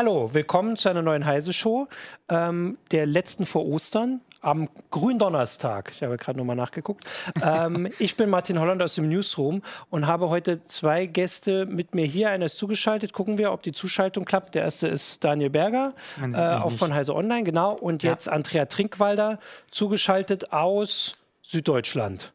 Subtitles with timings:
[0.00, 1.88] Hallo, willkommen zu einer neuen Heise-Show,
[2.28, 5.90] ähm, der letzten vor Ostern am Gründonnerstag.
[5.92, 7.04] Ich habe gerade nochmal nachgeguckt.
[7.42, 9.60] ähm, ich bin Martin Holland aus dem Newsroom
[9.90, 12.30] und habe heute zwei Gäste mit mir hier.
[12.30, 13.12] Einer ist zugeschaltet.
[13.12, 14.54] Gucken wir, ob die Zuschaltung klappt.
[14.54, 17.72] Der erste ist Daniel Berger, äh, auch von Heise Online, genau.
[17.72, 18.12] Und ja.
[18.12, 19.40] jetzt Andrea Trinkwalder,
[19.72, 22.32] zugeschaltet aus Süddeutschland.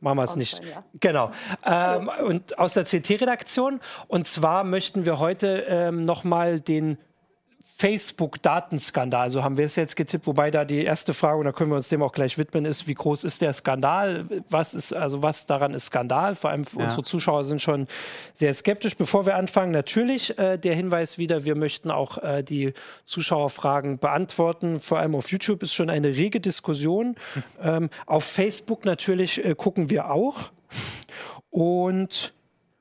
[0.00, 0.64] Machen wir es nicht.
[0.64, 0.80] Ja.
[0.98, 1.30] Genau.
[1.64, 3.80] Ähm, und aus der CT-Redaktion.
[4.08, 6.96] Und zwar möchten wir heute ähm, nochmal den
[7.80, 9.30] Facebook-Datenskandal.
[9.30, 11.76] So haben wir es jetzt getippt, wobei da die erste Frage, und da können wir
[11.76, 14.26] uns dem auch gleich widmen, ist, wie groß ist der Skandal?
[14.50, 16.34] Was ist, also was daran ist Skandal?
[16.34, 16.84] Vor allem ja.
[16.84, 17.86] unsere Zuschauer sind schon
[18.34, 18.98] sehr skeptisch.
[18.98, 22.74] Bevor wir anfangen, natürlich äh, der Hinweis wieder, wir möchten auch äh, die
[23.06, 24.78] Zuschauerfragen beantworten.
[24.78, 27.16] Vor allem auf YouTube ist schon eine rege Diskussion.
[27.34, 27.42] Hm.
[27.62, 30.50] Ähm, auf Facebook natürlich äh, gucken wir auch.
[31.50, 32.32] Und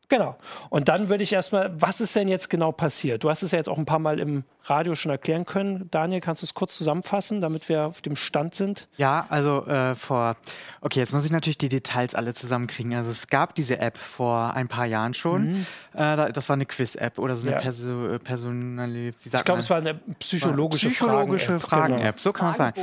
[0.09, 0.35] Genau.
[0.69, 3.23] Und dann würde ich erstmal, was ist denn jetzt genau passiert?
[3.23, 5.87] Du hast es ja jetzt auch ein paar Mal im Radio schon erklären können.
[5.91, 8.87] Daniel, kannst du es kurz zusammenfassen, damit wir auf dem Stand sind?
[8.97, 10.35] Ja, also äh, vor,
[10.81, 12.93] okay, jetzt muss ich natürlich die Details alle zusammenkriegen.
[12.95, 15.43] Also es gab diese App vor ein paar Jahren schon.
[15.43, 15.65] Mhm.
[15.93, 17.61] Äh, das war eine Quiz-App oder so eine ja.
[17.61, 22.01] Perso personale, wie sagt Ich glaube, es war eine psychologische, psychologische Fragen-App.
[22.01, 22.81] Fragen so kann man sagen.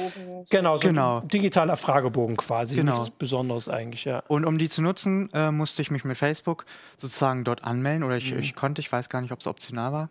[0.48, 1.20] Genau, so genau.
[1.20, 2.76] ein digitaler Fragebogen quasi.
[2.76, 2.94] Genau.
[2.94, 4.22] Nichts Besonderes eigentlich, ja.
[4.28, 6.64] Und um die zu nutzen, äh, musste ich mich mit Facebook
[6.96, 8.40] sozusagen dort anmelden oder ich, mhm.
[8.40, 10.10] ich konnte, ich weiß gar nicht, ob es optional war.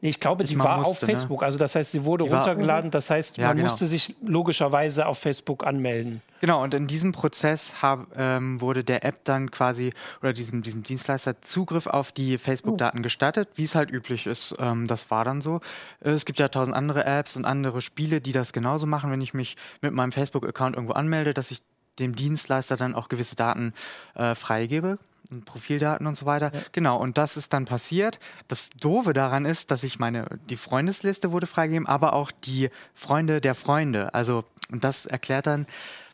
[0.00, 1.06] Nee, ich glaube, die ich war musste, auf ne?
[1.06, 1.40] Facebook.
[1.40, 1.46] Ne?
[1.46, 2.90] Also das heißt, sie wurde die runtergeladen.
[2.90, 3.68] Das heißt, ja, man genau.
[3.68, 6.20] musste sich logischerweise auf Facebook anmelden.
[6.40, 10.82] Genau, und in diesem Prozess hab, ähm, wurde der App dann quasi oder diesem, diesem
[10.82, 13.02] Dienstleister Zugriff auf die Facebook-Daten oh.
[13.02, 14.54] gestattet, wie es halt üblich ist.
[14.58, 15.60] Ähm, das war dann so.
[16.00, 19.20] Äh, es gibt ja tausend andere Apps und andere Spiele, die das genauso machen, wenn
[19.20, 21.60] ich mich mit meinem Facebook-Account irgendwo anmelde, dass ich
[21.98, 23.72] dem Dienstleister dann auch gewisse Daten
[24.14, 24.98] äh, freigebe.
[25.44, 26.50] Profildaten und so weiter.
[26.54, 26.60] Ja.
[26.72, 28.18] Genau, und das ist dann passiert.
[28.48, 33.40] Das Doofe daran ist, dass ich meine, die Freundesliste wurde freigegeben, aber auch die Freunde
[33.40, 34.14] der Freunde.
[34.14, 35.66] Also, und das erklärt dann,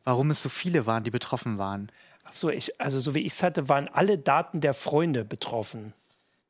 [0.04, 1.91] warum es so viele waren, die betroffen waren.
[2.25, 5.92] Ach so, ich, also so wie ich es hatte, waren alle Daten der Freunde betroffen.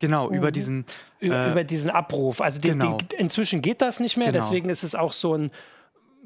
[0.01, 0.37] Genau, mhm.
[0.37, 0.85] über diesen
[1.21, 2.41] über, äh, über, diesen Abruf.
[2.41, 2.99] Also die, genau.
[2.99, 4.45] die, inzwischen geht das nicht mehr, genau.
[4.45, 5.51] deswegen ist es auch so ein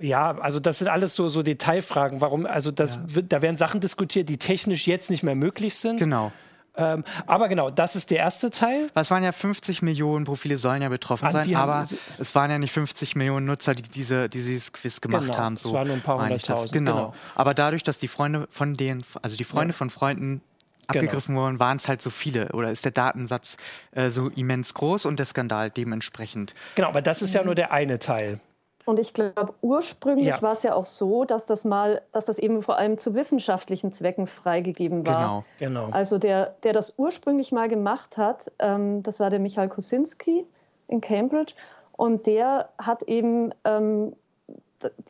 [0.01, 2.21] ja, also das sind alles so, so Detailfragen.
[2.21, 3.23] Warum, also das, ja.
[3.23, 5.99] da werden Sachen diskutiert, die technisch jetzt nicht mehr möglich sind.
[5.99, 6.33] Genau.
[6.77, 8.89] Ähm, aber genau, das ist der erste Teil.
[8.95, 11.85] Es waren ja 50 Millionen Profile sollen ja betroffen An sein, aber
[12.19, 15.57] es waren ja nicht 50 Millionen Nutzer, die diese, die dieses Quiz gemacht genau, haben.
[15.57, 16.73] So es waren nur ein paar hunderttausend.
[16.73, 16.93] Genau.
[16.93, 17.15] genau.
[17.35, 19.77] Aber dadurch, dass die Freunde von denen, also die Freunde ja.
[19.77, 20.41] von Freunden
[20.87, 21.01] genau.
[21.01, 21.47] abgegriffen genau.
[21.47, 23.57] wurden, waren es halt so viele oder ist der Datensatz
[23.91, 26.55] äh, so immens groß und der Skandal dementsprechend.
[26.77, 28.41] Genau, aber das ist ja nur der eine Teil.
[28.89, 30.41] Und ich glaube, ursprünglich ja.
[30.41, 33.93] war es ja auch so, dass das mal, dass das eben vor allem zu wissenschaftlichen
[33.93, 35.45] Zwecken freigegeben war.
[35.59, 35.91] Genau, genau.
[35.91, 40.47] Also der, der das ursprünglich mal gemacht hat, ähm, das war der Michael Kosinski
[40.87, 41.53] in Cambridge.
[41.99, 44.17] Und der hat eben ähm,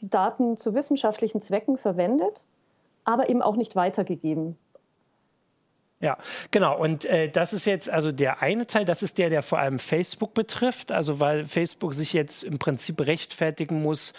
[0.00, 2.43] die Daten zu wissenschaftlichen Zwecken verwendet,
[3.05, 4.59] aber eben auch nicht weitergegeben.
[6.00, 6.16] Ja,
[6.50, 6.78] genau.
[6.78, 9.78] Und äh, das ist jetzt also der eine Teil, das ist der, der vor allem
[9.78, 10.92] Facebook betrifft.
[10.92, 14.12] Also weil Facebook sich jetzt im Prinzip rechtfertigen muss,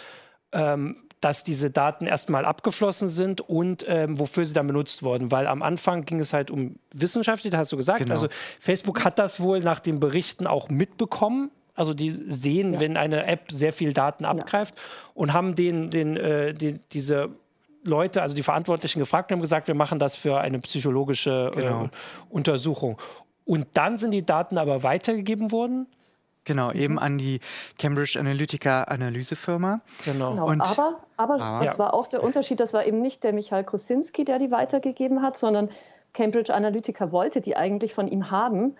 [0.52, 5.30] ähm, dass diese Daten erstmal abgeflossen sind und ähm, wofür sie dann benutzt wurden.
[5.30, 8.00] Weil am Anfang ging es halt um Wissenschaft, das hast du gesagt.
[8.00, 8.12] Genau.
[8.12, 11.50] Also Facebook hat das wohl nach den Berichten auch mitbekommen.
[11.74, 12.80] Also die sehen, ja.
[12.80, 14.82] wenn eine App sehr viel Daten abgreift ja.
[15.14, 17.30] und haben den, den, äh, den, diese
[17.82, 21.60] Leute, also die Verantwortlichen gefragt und haben gesagt, wir machen das für eine psychologische äh,
[21.60, 21.84] genau.
[21.84, 21.88] äh,
[22.28, 22.98] Untersuchung.
[23.44, 25.86] Und dann sind die Daten aber weitergegeben worden.
[26.44, 27.40] Genau, eben an die
[27.78, 29.80] Cambridge Analytica Analysefirma.
[30.04, 30.30] Genau.
[30.30, 30.46] genau.
[30.46, 31.78] Und aber, aber, aber das ja.
[31.78, 35.36] war auch der Unterschied, das war eben nicht der Michael Krosinski, der die weitergegeben hat,
[35.36, 35.68] sondern
[36.12, 38.76] Cambridge Analytica wollte die eigentlich von ihm haben.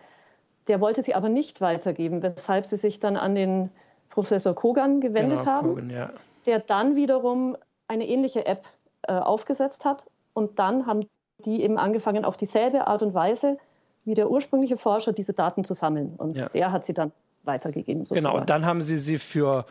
[0.69, 3.71] Der wollte sie aber nicht weitergeben, weshalb sie sich dann an den
[4.09, 6.11] Professor Kogan gewendet genau, haben, Kogan, ja.
[6.47, 7.57] der dann wiederum
[7.89, 8.65] eine ähnliche App
[9.03, 10.07] äh, aufgesetzt hat.
[10.35, 11.07] Und dann haben
[11.45, 13.59] die eben angefangen, auf dieselbe Art und Weise
[14.05, 16.15] wie der ursprüngliche Forscher diese Daten zu sammeln.
[16.17, 16.49] Und ja.
[16.49, 17.13] der hat sie dann
[17.45, 18.05] weitergegeben.
[18.05, 18.25] Sozusagen.
[18.25, 19.67] Genau, und dann haben sie sie für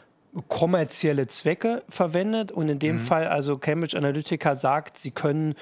[0.48, 2.52] kommerzielle Zwecke verwendet.
[2.52, 3.00] Und in dem mhm.
[3.00, 5.56] Fall, also Cambridge Analytica sagt, sie können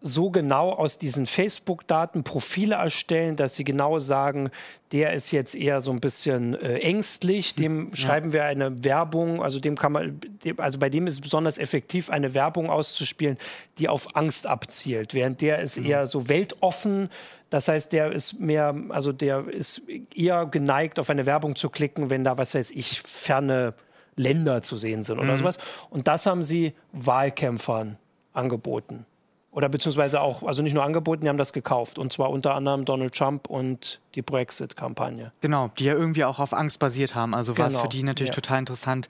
[0.00, 4.50] so genau aus diesen Facebook-Daten Profile erstellen, dass sie genau sagen,
[4.92, 7.96] der ist jetzt eher so ein bisschen äh, ängstlich, dem ja.
[7.96, 10.20] schreiben wir eine Werbung, also dem kann man,
[10.56, 13.36] also bei dem ist es besonders effektiv, eine Werbung auszuspielen,
[13.78, 15.86] die auf Angst abzielt, während der ist mhm.
[15.86, 17.10] eher so weltoffen.
[17.50, 19.82] Das heißt, der ist mehr, also der ist
[20.14, 23.74] eher geneigt, auf eine Werbung zu klicken, wenn da, was weiß ich, ferne
[24.16, 25.38] Länder zu sehen sind oder mhm.
[25.38, 25.58] sowas.
[25.90, 27.96] Und das haben sie Wahlkämpfern
[28.32, 29.04] angeboten.
[29.52, 31.98] Oder beziehungsweise auch, also nicht nur angeboten, die haben das gekauft.
[31.98, 35.32] Und zwar unter anderem Donald Trump und die Brexit-Kampagne.
[35.40, 37.34] Genau, die ja irgendwie auch auf Angst basiert haben.
[37.34, 37.64] Also genau.
[37.64, 38.34] war es für die natürlich ja.
[38.34, 39.08] total interessant,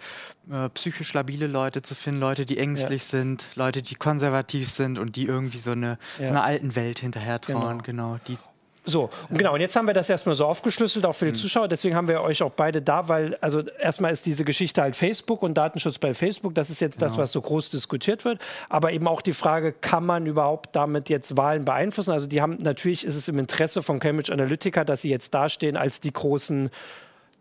[0.50, 3.18] äh, psychisch labile Leute zu finden, Leute, die ängstlich ja.
[3.18, 6.26] sind, Leute, die konservativ sind und die irgendwie so eine, ja.
[6.26, 7.82] so einer alten Welt hinterher trauern.
[7.82, 8.12] Genau.
[8.12, 8.38] genau, die
[8.84, 11.36] so, und genau, und jetzt haben wir das erstmal so aufgeschlüsselt, auch für die mhm.
[11.36, 11.68] Zuschauer.
[11.68, 15.42] Deswegen haben wir euch auch beide da, weil, also erstmal ist diese Geschichte halt Facebook
[15.42, 16.54] und Datenschutz bei Facebook.
[16.54, 17.06] Das ist jetzt genau.
[17.06, 18.40] das, was so groß diskutiert wird.
[18.70, 22.12] Aber eben auch die Frage, kann man überhaupt damit jetzt Wahlen beeinflussen?
[22.12, 25.76] Also, die haben natürlich ist es im Interesse von Cambridge Analytica, dass sie jetzt dastehen
[25.76, 26.70] als die großen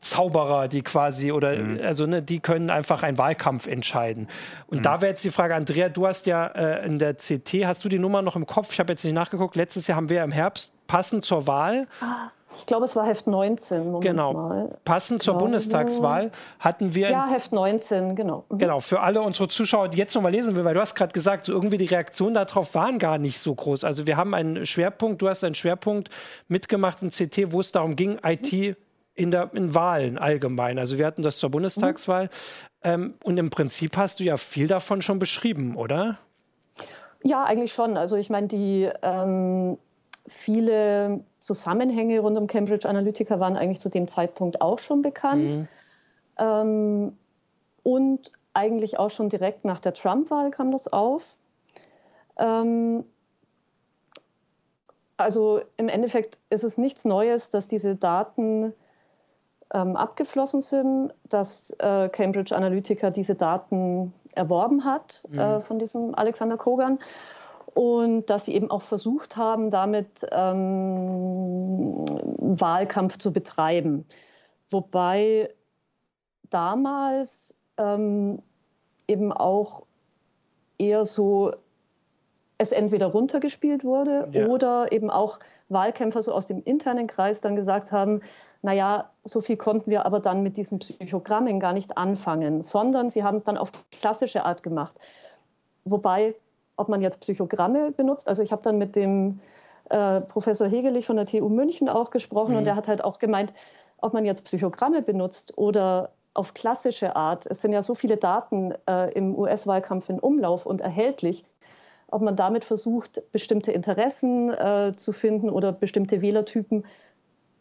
[0.02, 1.80] Zauberer, die quasi, oder mhm.
[1.84, 4.28] also ne, die können einfach einen Wahlkampf entscheiden.
[4.68, 4.84] Und mhm.
[4.84, 7.90] da wäre jetzt die Frage, Andrea, du hast ja äh, in der CT, hast du
[7.90, 8.72] die Nummer noch im Kopf?
[8.72, 9.56] Ich habe jetzt nicht nachgeguckt.
[9.56, 11.86] Letztes Jahr haben wir im Herbst passend zur Wahl.
[12.00, 13.86] Ah, ich glaube, es war Heft 19.
[13.86, 14.34] Moment genau.
[14.34, 14.78] Mal.
[14.84, 17.12] Passend zur Bundestagswahl hatten wir.
[17.12, 18.46] Ja, Heft 19, genau.
[18.50, 18.58] Mhm.
[18.58, 21.46] Genau, für alle unsere Zuschauer, die jetzt nochmal lesen will, weil du hast gerade gesagt,
[21.46, 23.84] so irgendwie die Reaktionen darauf waren gar nicht so groß.
[23.84, 26.10] Also wir haben einen Schwerpunkt, du hast einen Schwerpunkt
[26.48, 28.78] mitgemacht in CT, wo es darum ging, IT
[29.20, 30.80] in, der, in Wahlen allgemein.
[30.80, 32.26] Also wir hatten das zur Bundestagswahl.
[32.26, 32.30] Mhm.
[32.82, 36.18] Ähm, und im Prinzip hast du ja viel davon schon beschrieben, oder?
[37.22, 37.98] Ja, eigentlich schon.
[37.98, 39.78] Also ich meine, die ähm,
[40.26, 45.44] viele Zusammenhänge rund um Cambridge Analytica waren eigentlich zu dem Zeitpunkt auch schon bekannt.
[45.44, 45.68] Mhm.
[46.38, 47.18] Ähm,
[47.84, 51.36] und eigentlich auch schon direkt nach der Trump-Wahl kam das auf.
[52.38, 53.04] Ähm,
[55.18, 58.74] also im Endeffekt ist es nichts Neues, dass diese Daten
[59.74, 65.40] ähm, abgeflossen sind, dass äh, Cambridge Analytica diese Daten erworben hat mhm.
[65.40, 67.00] äh, von diesem Alexander Kogan
[67.74, 72.04] und dass sie eben auch versucht haben, damit ähm,
[72.38, 74.06] Wahlkampf zu betreiben.
[74.72, 75.50] Wobei
[76.50, 78.42] damals ähm,
[79.08, 79.84] eben auch
[80.78, 81.52] eher so
[82.58, 84.48] es entweder runtergespielt wurde ja.
[84.48, 85.40] oder eben auch
[85.70, 88.22] Wahlkämpfer so aus dem internen Kreis dann gesagt haben,
[88.62, 93.24] naja, so viel konnten wir aber dann mit diesen Psychogrammen gar nicht anfangen, sondern sie
[93.24, 94.96] haben es dann auf klassische Art gemacht.
[95.86, 96.36] Wobei,
[96.76, 99.40] ob man jetzt Psychogramme benutzt, also ich habe dann mit dem
[99.90, 102.58] äh, Professor Hegelich von der TU München auch gesprochen mhm.
[102.58, 103.54] und der hat halt auch gemeint,
[103.98, 107.46] ob man jetzt Psychogramme benutzt oder auf klassische Art.
[107.48, 111.44] Es sind ja so viele Daten äh, im US-Wahlkampf in Umlauf und erhältlich,
[112.08, 116.86] ob man damit versucht, bestimmte Interessen äh, zu finden oder bestimmte Wählertypen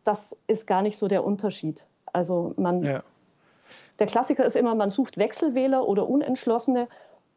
[0.09, 1.87] das ist gar nicht so der Unterschied.
[2.13, 3.03] Also man, ja.
[3.99, 6.89] der Klassiker ist immer, man sucht Wechselwähler oder Unentschlossene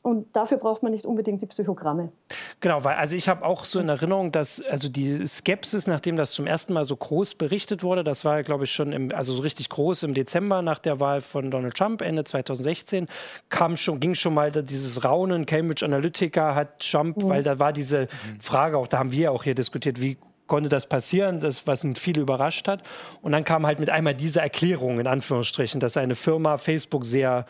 [0.04, 2.14] und dafür braucht man nicht unbedingt die Psychogramme.
[2.62, 6.32] Genau, weil also ich habe auch so in Erinnerung, dass also die Skepsis, nachdem das
[6.32, 9.42] zum ersten Mal so groß berichtet wurde, das war glaube ich schon im, also so
[9.42, 13.08] richtig groß im Dezember nach der Wahl von Donald Trump Ende 2016
[13.50, 15.46] kam schon ging schon mal dieses Raunen.
[15.46, 17.30] Cambridge Analytica hat Trump, mhm.
[17.30, 18.08] weil da war diese
[18.40, 20.18] Frage auch, da haben wir auch hier diskutiert, wie
[20.51, 22.83] konnte das passieren, das, was viele überrascht hat.
[23.21, 27.45] Und dann kam halt mit einmal diese Erklärung, in Anführungsstrichen, dass eine Firma Facebook sehr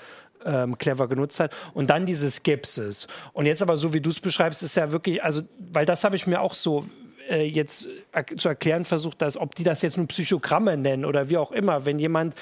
[0.45, 1.51] ähm, clever genutzt hat.
[1.73, 3.07] Und dann diese Skepsis.
[3.33, 5.41] Und jetzt aber so, wie du es beschreibst, ist ja wirklich, also,
[5.73, 6.85] weil das habe ich mir auch so
[7.27, 7.89] äh, jetzt
[8.37, 11.87] zu erklären versucht, dass ob die das jetzt nur Psychogramme nennen oder wie auch immer,
[11.87, 12.35] wenn jemand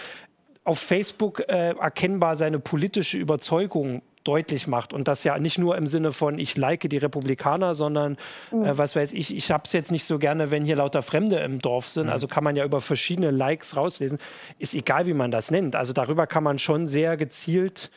[0.66, 4.94] auf Facebook äh, erkennbar seine politische Überzeugung deutlich macht.
[4.94, 8.18] Und das ja nicht nur im Sinne von, ich like die Republikaner, sondern
[8.52, 8.66] mhm.
[8.66, 11.38] äh, was weiß ich, ich habe es jetzt nicht so gerne, wenn hier lauter Fremde
[11.40, 12.08] im Dorf sind.
[12.08, 12.12] Mhm.
[12.12, 14.20] Also kann man ja über verschiedene Likes rauslesen.
[14.58, 15.76] Ist egal, wie man das nennt.
[15.76, 17.92] Also darüber kann man schon sehr gezielt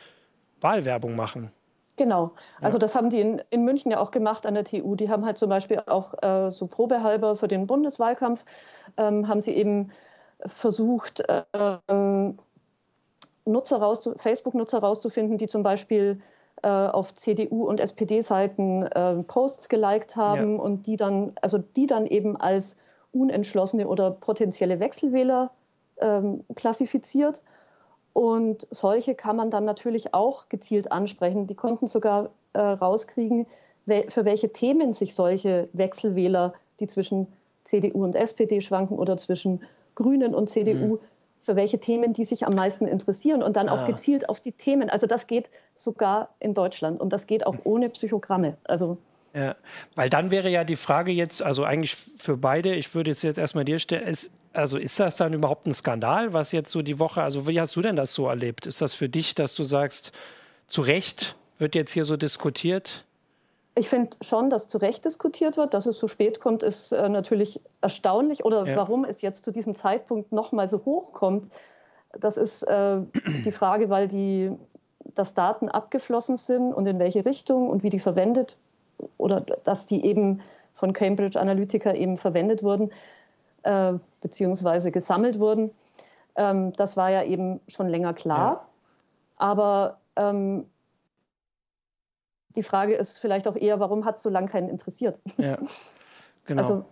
[0.61, 1.51] Wahlwerbung machen.
[1.95, 2.31] Genau.
[2.59, 4.95] Also das haben die in, in, München ja auch gemacht an der TU.
[4.95, 8.43] Die haben halt zum Beispiel auch äh, so probehalber für den Bundeswahlkampf,
[8.97, 9.91] ähm, haben sie eben
[10.45, 11.43] versucht, äh,
[13.45, 16.21] Nutzer raus, Facebook-Nutzer rauszufinden, die zum Beispiel
[16.61, 20.61] äh, auf CDU- und SPD-Seiten äh, Posts geliked haben ja.
[20.61, 22.77] und die dann, also die dann eben als
[23.11, 25.51] unentschlossene oder potenzielle Wechselwähler
[25.97, 27.41] ähm, klassifiziert.
[28.13, 31.47] Und solche kann man dann natürlich auch gezielt ansprechen.
[31.47, 33.47] Die konnten sogar äh, rauskriegen,
[33.85, 37.27] wel für welche Themen sich solche Wechselwähler, die zwischen
[37.65, 39.63] CDU und SPD schwanken oder zwischen
[39.95, 40.99] Grünen und CDU, mhm
[41.43, 43.85] für welche Themen die sich am meisten interessieren und dann auch ah.
[43.85, 44.89] gezielt auf die Themen.
[44.89, 48.57] Also das geht sogar in Deutschland und das geht auch ohne Psychogramme.
[48.63, 48.97] Also
[49.35, 49.55] ja,
[49.95, 53.39] weil dann wäre ja die Frage jetzt, also eigentlich für beide, ich würde jetzt, jetzt
[53.39, 56.99] erstmal dir stellen, ist, also ist das dann überhaupt ein Skandal, was jetzt so die
[56.99, 58.67] Woche, also wie hast du denn das so erlebt?
[58.67, 60.11] Ist das für dich, dass du sagst,
[60.67, 63.05] zu Recht wird jetzt hier so diskutiert?
[63.75, 65.73] Ich finde schon, dass zu Recht diskutiert wird.
[65.73, 68.45] Dass es so spät kommt, ist äh, natürlich erstaunlich.
[68.45, 68.75] Oder ja.
[68.75, 71.51] warum es jetzt zu diesem Zeitpunkt nochmal so hoch kommt,
[72.11, 72.97] das ist äh,
[73.45, 74.51] die Frage, weil die,
[75.15, 78.57] dass Daten abgeflossen sind und in welche Richtung und wie die verwendet
[79.17, 80.41] oder dass die eben
[80.75, 82.91] von Cambridge Analytica eben verwendet wurden,
[83.63, 85.71] äh, beziehungsweise gesammelt wurden.
[86.35, 88.53] Ähm, das war ja eben schon länger klar.
[88.53, 88.67] Ja.
[89.37, 90.65] Aber ähm,
[92.55, 95.19] die Frage ist vielleicht auch eher, warum hat es so lange keinen interessiert?
[95.37, 95.57] Ja,
[96.45, 96.61] genau.
[96.61, 96.85] Also,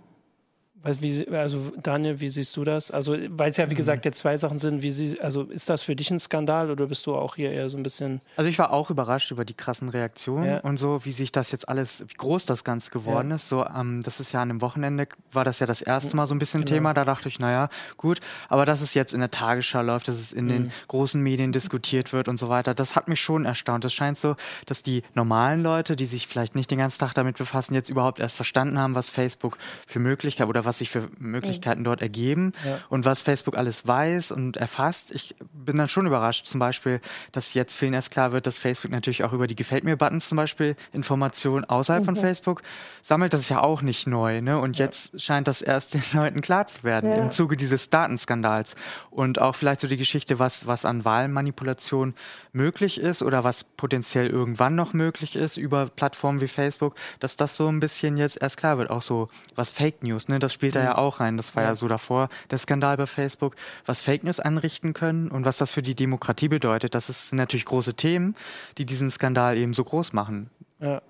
[0.83, 2.89] wie, also Daniel, wie siehst du das?
[2.89, 3.77] Also, weil es ja wie mhm.
[3.77, 6.87] gesagt jetzt zwei Sachen sind, wie sie, also ist das für dich ein Skandal oder
[6.87, 8.21] bist du auch hier eher so ein bisschen.
[8.35, 10.57] Also ich war auch überrascht über die krassen Reaktionen ja.
[10.61, 13.35] und so, wie sich das jetzt alles, wie groß das Ganze geworden ja.
[13.35, 13.47] ist.
[13.47, 16.33] So, ähm, das ist ja an einem Wochenende, war das ja das erste Mal so
[16.33, 16.75] ein bisschen genau.
[16.75, 16.93] Thema.
[16.93, 18.19] Da dachte ich, naja, gut,
[18.49, 20.49] aber dass es jetzt in der Tagesschau läuft, dass es in mhm.
[20.49, 23.85] den großen Medien diskutiert wird und so weiter, das hat mich schon erstaunt.
[23.85, 24.35] Es scheint so,
[24.65, 28.19] dass die normalen Leute, die sich vielleicht nicht den ganzen Tag damit befassen, jetzt überhaupt
[28.19, 32.53] erst verstanden haben, was Facebook für Möglichkeiten oder was was sich für Möglichkeiten dort ergeben
[32.65, 32.79] ja.
[32.87, 35.11] und was Facebook alles weiß und erfasst.
[35.11, 37.01] Ich bin dann schon überrascht, zum Beispiel,
[37.33, 40.37] dass jetzt vielen erst klar wird, dass Facebook natürlich auch über die Gefällt mir-Buttons zum
[40.37, 42.05] Beispiel Informationen außerhalb mhm.
[42.05, 42.61] von Facebook
[43.03, 43.33] sammelt.
[43.33, 44.39] Das ist ja auch nicht neu.
[44.39, 44.59] Ne?
[44.59, 44.85] Und ja.
[44.85, 47.17] jetzt scheint das erst den Leuten klar zu werden ja.
[47.17, 48.75] im Zuge dieses Datenskandals.
[49.09, 52.13] Und auch vielleicht so die Geschichte, was, was an Wahlmanipulation
[52.53, 57.57] möglich ist oder was potenziell irgendwann noch möglich ist über Plattformen wie Facebook, dass das
[57.57, 58.89] so ein bisschen jetzt erst klar wird.
[58.89, 60.39] Auch so was Fake News, ne?
[60.39, 60.97] Das spielt da ja mhm.
[60.97, 61.37] auch rein.
[61.37, 61.69] Das war ja.
[61.69, 63.55] ja so davor der Skandal bei Facebook,
[63.87, 66.93] was Fake News anrichten können und was das für die Demokratie bedeutet.
[66.93, 68.35] Das sind natürlich große Themen,
[68.77, 70.51] die diesen Skandal eben so groß machen.
[70.79, 71.01] Ja.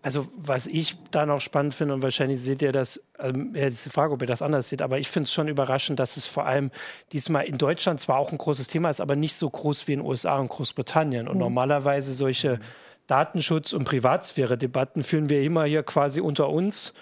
[0.00, 3.90] Also, was ich da noch spannend finde, und wahrscheinlich seht ihr das, ähm, jetzt die
[3.90, 6.46] Frage, ob ihr das anders seht, aber ich finde es schon überraschend, dass es vor
[6.46, 6.70] allem
[7.12, 10.00] diesmal in Deutschland zwar auch ein großes Thema ist, aber nicht so groß wie in
[10.00, 11.28] den USA und Großbritannien.
[11.28, 11.40] Und mhm.
[11.40, 12.58] normalerweise solche
[13.06, 16.94] Datenschutz- und Privatsphäre-Debatten führen wir immer hier quasi unter uns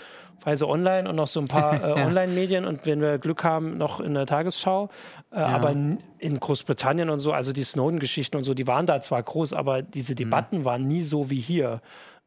[0.45, 4.01] Weise Online und noch so ein paar äh, Online-Medien und wenn wir Glück haben, noch
[4.01, 4.89] in der Tagesschau.
[5.31, 5.47] Äh, ja.
[5.47, 9.53] Aber in Großbritannien und so, also die Snowden-Geschichten und so, die waren da zwar groß,
[9.53, 10.17] aber diese mhm.
[10.17, 10.65] Debatten mhm.
[10.65, 11.81] waren nie so wie hier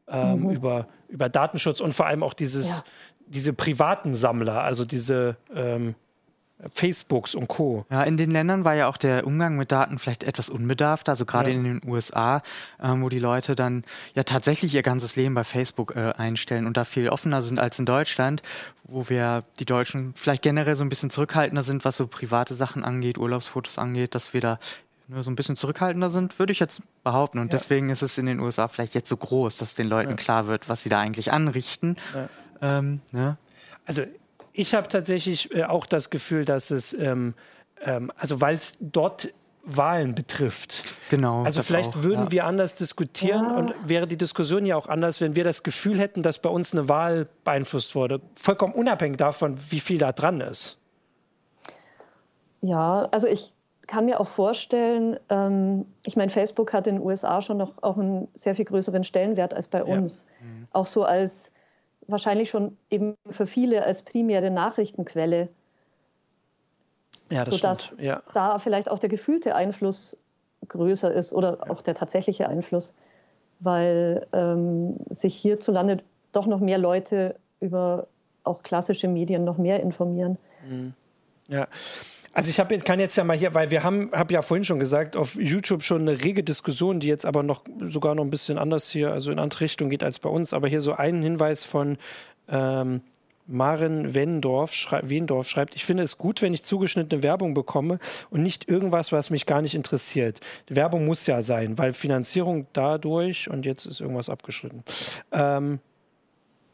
[0.08, 0.50] ähm, mhm.
[0.50, 2.84] über, über Datenschutz und vor allem auch dieses, ja.
[3.26, 5.94] diese privaten Sammler, also diese ähm,
[6.68, 7.84] Facebooks und Co.
[7.90, 11.26] Ja, in den Ländern war ja auch der Umgang mit Daten vielleicht etwas unbedarfter, also
[11.26, 11.56] gerade ja.
[11.56, 12.42] in den USA,
[12.82, 13.84] ähm, wo die Leute dann
[14.14, 17.78] ja tatsächlich ihr ganzes Leben bei Facebook äh, einstellen und da viel offener sind als
[17.78, 18.42] in Deutschland,
[18.84, 22.84] wo wir die Deutschen vielleicht generell so ein bisschen zurückhaltender sind, was so private Sachen
[22.84, 24.58] angeht, Urlaubsfotos angeht, dass wir da
[25.08, 27.38] nur so ein bisschen zurückhaltender sind, würde ich jetzt behaupten.
[27.38, 27.58] Und ja.
[27.58, 30.16] deswegen ist es in den USA vielleicht jetzt so groß, dass den Leuten ja.
[30.16, 31.96] klar wird, was sie da eigentlich anrichten.
[32.60, 33.36] Ähm, ne?
[33.84, 34.02] Also
[34.56, 37.34] ich habe tatsächlich äh, auch das Gefühl, dass es, ähm,
[37.84, 39.32] ähm, also weil es dort
[39.66, 40.84] Wahlen betrifft.
[41.10, 41.42] Genau.
[41.42, 42.30] Also vielleicht auch, würden ja.
[42.30, 43.56] wir anders diskutieren ja.
[43.56, 46.72] und wäre die Diskussion ja auch anders, wenn wir das Gefühl hätten, dass bei uns
[46.72, 48.20] eine Wahl beeinflusst wurde.
[48.36, 50.78] Vollkommen unabhängig davon, wie viel da dran ist.
[52.62, 53.52] Ja, also ich
[53.88, 57.98] kann mir auch vorstellen, ähm, ich meine, Facebook hat in den USA schon noch auch
[57.98, 60.26] einen sehr viel größeren Stellenwert als bei uns.
[60.40, 60.46] Ja.
[60.46, 60.68] Mhm.
[60.70, 61.52] Auch so als
[62.08, 65.48] wahrscheinlich schon eben für viele als primäre Nachrichtenquelle.
[67.30, 68.02] Ja, das sodass stimmt.
[68.02, 68.22] Ja.
[68.34, 70.16] da vielleicht auch der gefühlte Einfluss
[70.68, 71.70] größer ist oder ja.
[71.70, 72.94] auch der tatsächliche Einfluss,
[73.60, 75.98] weil ähm, sich hierzulande
[76.32, 78.06] doch noch mehr Leute über
[78.44, 80.38] auch klassische Medien noch mehr informieren.
[80.68, 80.94] Mhm.
[81.48, 81.68] Ja,
[82.36, 84.78] also ich hab, kann jetzt ja mal hier, weil wir haben, habe ja vorhin schon
[84.78, 88.58] gesagt, auf YouTube schon eine rege Diskussion, die jetzt aber noch sogar noch ein bisschen
[88.58, 90.52] anders hier, also in andere Richtung geht als bei uns.
[90.52, 91.96] Aber hier so ein Hinweis von
[92.50, 93.00] ähm,
[93.46, 98.42] Maren Wendorf, schrei Wendorf schreibt, ich finde es gut, wenn ich zugeschnittene Werbung bekomme und
[98.42, 100.40] nicht irgendwas, was mich gar nicht interessiert.
[100.68, 104.84] Die Werbung muss ja sein, weil Finanzierung dadurch und jetzt ist irgendwas abgeschnitten.
[105.32, 105.78] Ähm,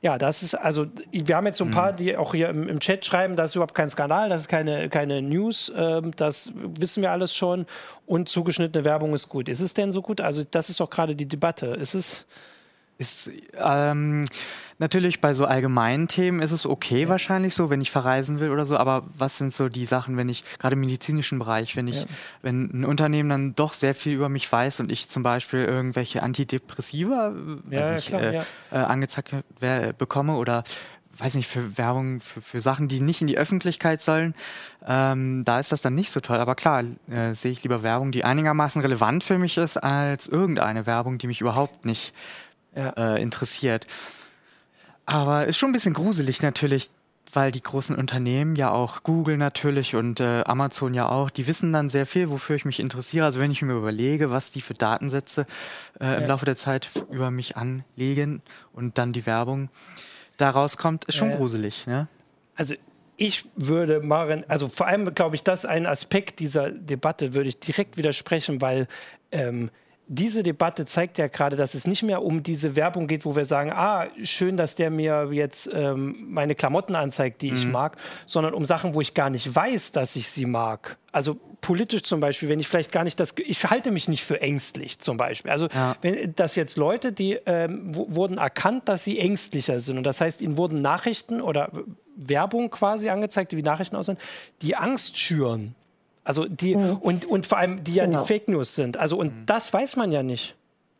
[0.02, 1.96] ja, das ist, also, wir haben jetzt so ein paar, mhm.
[1.96, 4.88] die auch hier im, im, Chat schreiben, das ist überhaupt kein Skandal, das ist keine,
[4.88, 7.66] keine News, ähm, das wissen wir alles schon
[8.04, 9.48] und zugeschnittene Werbung ist gut.
[9.48, 10.20] Ist es denn so gut?
[10.20, 11.66] Also, das ist doch gerade die Debatte.
[11.66, 12.26] Ist es?
[12.98, 14.26] Ist, ähm,
[14.78, 17.08] natürlich bei so allgemeinen Themen ist es okay ja.
[17.08, 20.28] wahrscheinlich so, wenn ich verreisen will oder so, aber was sind so die Sachen, wenn
[20.28, 22.06] ich, gerade im medizinischen Bereich, wenn ich, ja.
[22.42, 26.22] wenn ein Unternehmen dann doch sehr viel über mich weiß und ich zum Beispiel irgendwelche
[26.22, 27.32] Antidepressiva
[27.70, 29.34] ja, ich, klar, äh, äh, angezeigt
[29.98, 30.64] bekomme oder
[31.18, 34.34] weiß nicht, für Werbung, für, für Sachen, die nicht in die Öffentlichkeit sollen,
[34.86, 36.38] ähm, da ist das dann nicht so toll.
[36.38, 40.86] Aber klar, äh, sehe ich lieber Werbung, die einigermaßen relevant für mich ist, als irgendeine
[40.86, 42.14] Werbung, die mich überhaupt nicht
[42.74, 42.90] ja.
[42.90, 43.86] äh, interessiert.
[45.06, 46.90] Aber ist schon ein bisschen gruselig natürlich,
[47.32, 51.72] weil die großen Unternehmen ja auch Google natürlich und äh, Amazon ja auch, die wissen
[51.72, 53.24] dann sehr viel, wofür ich mich interessiere.
[53.24, 55.46] Also wenn ich mir überlege, was die für Datensätze
[55.98, 56.14] äh, ja.
[56.16, 59.70] im Laufe der Zeit über mich anlegen und dann die Werbung
[60.36, 61.36] da rauskommt, ist schon ja.
[61.36, 61.86] gruselig.
[61.86, 62.06] Ne?
[62.54, 62.74] Also
[63.16, 67.58] ich würde Maren, also vor allem glaube ich, das ein Aspekt dieser Debatte würde ich
[67.58, 68.88] direkt widersprechen, weil
[69.30, 69.70] ähm,
[70.14, 73.46] diese Debatte zeigt ja gerade, dass es nicht mehr um diese Werbung geht, wo wir
[73.46, 77.56] sagen, ah, schön, dass der mir jetzt ähm, meine Klamotten anzeigt, die mhm.
[77.56, 80.98] ich mag, sondern um Sachen, wo ich gar nicht weiß, dass ich sie mag.
[81.12, 84.42] Also politisch zum Beispiel, wenn ich vielleicht gar nicht das, ich halte mich nicht für
[84.42, 85.50] ängstlich zum Beispiel.
[85.50, 85.96] Also ja.
[86.02, 90.42] wenn das jetzt Leute, die ähm, wurden erkannt, dass sie ängstlicher sind und das heißt,
[90.42, 91.72] ihnen wurden Nachrichten oder
[92.16, 94.18] Werbung quasi angezeigt, wie Nachrichten aussehen,
[94.60, 95.74] die Angst schüren.
[96.24, 96.98] Also die mhm.
[97.00, 98.20] und, und vor allem die ja genau.
[98.20, 98.96] die Fake News sind.
[98.96, 99.46] Also und mhm.
[99.46, 100.54] das weiß man ja nicht.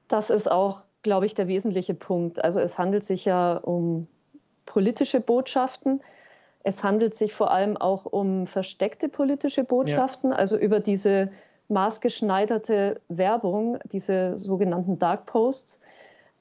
[0.09, 2.43] Das ist auch, glaube ich, der wesentliche Punkt.
[2.43, 4.09] Also es handelt sich ja um
[4.67, 6.01] politische Botschaften.
[6.65, 10.37] Es handelt sich vor allem auch um versteckte politische Botschaften, ja.
[10.37, 11.31] also über diese
[11.69, 15.81] maßgeschneiderte Werbung, diese sogenannten Dark Posts.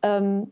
[0.03, 0.51] Ähm,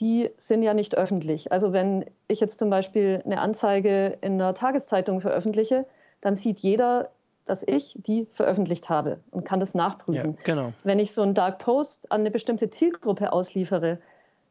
[0.00, 1.52] die sind ja nicht öffentlich.
[1.52, 5.86] Also wenn ich jetzt zum Beispiel eine Anzeige in einer Tageszeitung veröffentliche,
[6.20, 7.10] dann sieht jeder,
[7.44, 10.32] dass ich die veröffentlicht habe und kann das nachprüfen.
[10.32, 10.72] Ja, genau.
[10.82, 13.98] Wenn ich so einen Dark Post an eine bestimmte Zielgruppe ausliefere,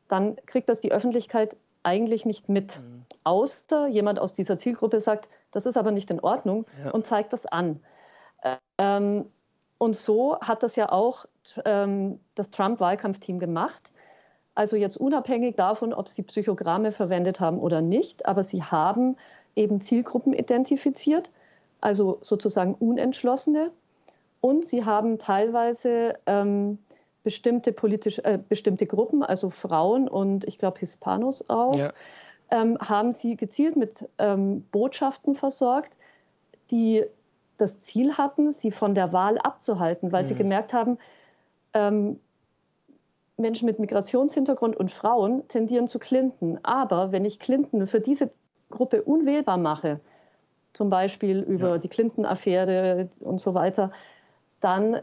[0.07, 2.79] dann kriegt das die Öffentlichkeit eigentlich nicht mit.
[2.79, 3.05] Mhm.
[3.23, 6.91] Außer jemand aus dieser Zielgruppe sagt, das ist aber nicht in Ordnung ja.
[6.91, 7.79] und zeigt das an.
[8.77, 9.25] Ähm,
[9.77, 11.25] und so hat das ja auch
[11.65, 13.91] ähm, das Trump-Wahlkampfteam gemacht.
[14.55, 19.17] Also jetzt unabhängig davon, ob sie Psychogramme verwendet haben oder nicht, aber sie haben
[19.55, 21.31] eben Zielgruppen identifiziert,
[21.83, 23.71] also sozusagen Unentschlossene.
[24.41, 26.79] Und sie haben teilweise ähm,
[27.23, 31.93] bestimmte politische, äh, bestimmte Gruppen, also Frauen und ich glaube Hispanos auch, ja.
[32.51, 35.95] ähm, haben sie gezielt mit ähm, Botschaften versorgt,
[36.71, 37.05] die
[37.57, 40.27] das Ziel hatten, sie von der Wahl abzuhalten, weil mhm.
[40.27, 40.97] sie gemerkt haben,
[41.73, 42.19] ähm,
[43.37, 46.59] Menschen mit Migrationshintergrund und Frauen tendieren zu Clinton.
[46.63, 48.29] Aber wenn ich Clinton für diese
[48.69, 49.99] Gruppe unwählbar mache,
[50.73, 51.77] zum Beispiel über ja.
[51.77, 53.91] die Clinton-Affäre und so weiter,
[54.59, 54.99] dann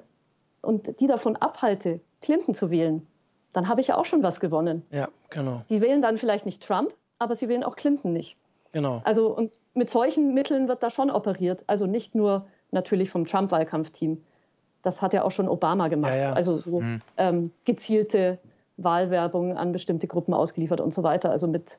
[0.62, 3.07] und die davon abhalte, Clinton zu wählen,
[3.53, 4.85] dann habe ich ja auch schon was gewonnen.
[4.91, 5.62] Ja, genau.
[5.71, 8.37] Die wählen dann vielleicht nicht Trump, aber sie wählen auch Clinton nicht.
[8.73, 9.01] Genau.
[9.05, 11.64] Also und mit solchen Mitteln wird da schon operiert.
[11.66, 14.23] Also nicht nur natürlich vom Trump-Wahlkampfteam.
[14.83, 16.14] Das hat ja auch schon Obama gemacht.
[16.14, 16.33] Ja, ja.
[16.33, 17.03] Also so mhm.
[17.16, 18.38] ähm, gezielte
[18.77, 21.31] Wahlwerbung an bestimmte Gruppen ausgeliefert und so weiter.
[21.31, 21.79] Also mit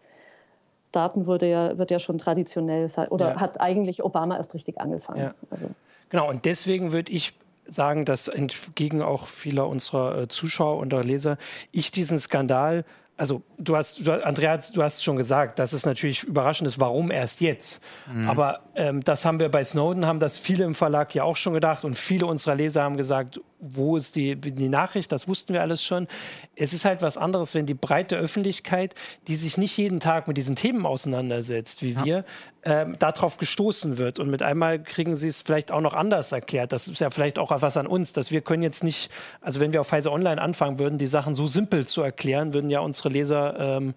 [0.91, 3.41] Daten wurde ja, wird ja schon traditionell oder ja.
[3.41, 5.32] hat eigentlich Obama erst richtig angefangen.
[5.49, 5.67] Also.
[6.10, 7.34] Genau, und deswegen würde ich
[7.67, 11.38] sagen, dass entgegen auch vieler unserer äh, Zuschauer und Leser
[11.71, 12.84] ich diesen Skandal
[13.21, 17.12] also du hast, du, Andrea, du hast schon gesagt, dass es natürlich überraschend ist, warum
[17.12, 17.80] erst jetzt.
[18.12, 18.27] Mhm.
[18.27, 21.54] Aber ähm, das haben wir bei Snowden, haben das viele im Verlag ja auch schon
[21.54, 25.62] gedacht und viele unserer Leser haben gesagt, wo ist die, die Nachricht, das wussten wir
[25.62, 26.08] alles schon.
[26.56, 28.95] Es ist halt was anderes, wenn die breite Öffentlichkeit,
[29.28, 32.04] die sich nicht jeden Tag mit diesen Themen auseinandersetzt, wie ja.
[32.04, 32.26] wir,
[32.63, 34.19] ähm, darauf gestoßen wird.
[34.19, 36.71] Und mit einmal kriegen sie es vielleicht auch noch anders erklärt.
[36.74, 39.10] Das ist ja vielleicht auch was an uns, dass wir können jetzt nicht,
[39.41, 42.69] also wenn wir auf Heise Online anfangen würden, die Sachen so simpel zu erklären, würden
[42.69, 43.93] ja unsere Leser ähm,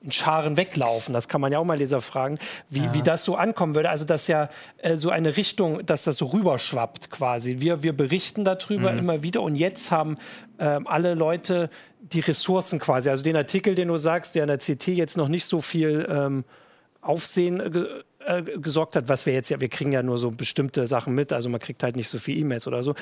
[0.00, 1.12] in Scharen weglaufen.
[1.12, 2.94] Das kann man ja auch mal Leser fragen, wie, ja.
[2.94, 3.90] wie das so ankommen würde.
[3.90, 7.56] Also, dass ja äh, so eine Richtung, dass das so rüberschwappt quasi.
[7.58, 8.98] Wir, wir berichten darüber mhm.
[8.98, 10.18] immer wieder und jetzt haben
[10.58, 13.10] ähm, alle Leute die Ressourcen quasi.
[13.10, 16.06] Also den Artikel, den du sagst, der in der CT jetzt noch nicht so viel
[16.08, 16.44] ähm,
[17.00, 20.86] Aufsehen äh, äh, gesorgt hat, was wir jetzt ja, wir kriegen ja nur so bestimmte
[20.86, 22.94] Sachen mit, also man kriegt halt nicht so viel E-Mails oder so.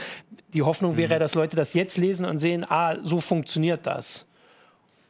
[0.54, 0.96] Die Hoffnung mhm.
[0.96, 4.26] wäre ja, dass Leute das jetzt lesen und sehen, ah, so funktioniert das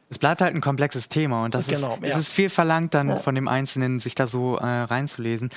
[0.09, 2.09] es bleibt halt ein komplexes Thema und das genau, ist, ja.
[2.09, 3.15] es ist viel verlangt dann ja.
[3.17, 5.49] von dem Einzelnen, sich da so äh, reinzulesen.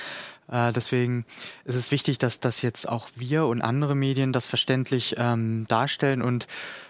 [0.51, 1.25] Äh, deswegen
[1.63, 6.21] ist es wichtig, dass das jetzt auch wir und andere Medien das verständlich ähm, darstellen
[6.21, 6.47] und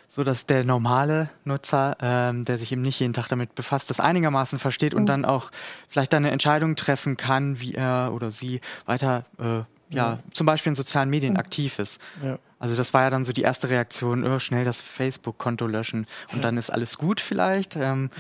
[0.08, 4.02] so, dass der normale Nutzer, ähm, der sich eben nicht jeden Tag damit befasst, das
[4.02, 5.02] einigermaßen versteht mhm.
[5.02, 5.52] und dann auch
[5.88, 10.34] vielleicht eine Entscheidung treffen kann, wie er oder sie weiter, äh, ja, mhm.
[10.34, 11.40] zum Beispiel in sozialen Medien mhm.
[11.40, 12.02] aktiv ist.
[12.22, 12.40] Ja.
[12.62, 16.44] Also das war ja dann so die erste Reaktion, oh, schnell das Facebook-Konto löschen und
[16.44, 17.76] dann ist alles gut vielleicht.
[17.76, 18.12] Ähm,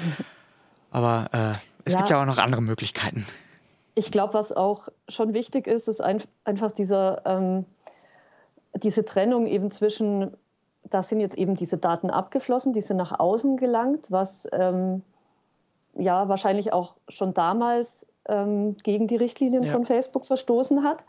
[0.89, 1.51] aber äh,
[1.85, 1.99] es ja.
[1.99, 3.27] gibt ja auch noch andere Möglichkeiten.
[3.93, 7.65] Ich glaube, was auch schon wichtig ist, ist ein, einfach dieser, ähm,
[8.73, 10.35] diese Trennung eben zwischen,
[10.85, 15.03] da sind jetzt eben diese Daten abgeflossen, die sind nach außen gelangt, was ähm,
[15.93, 19.71] ja wahrscheinlich auch schon damals ähm, gegen die Richtlinien ja.
[19.71, 21.05] von Facebook verstoßen hat.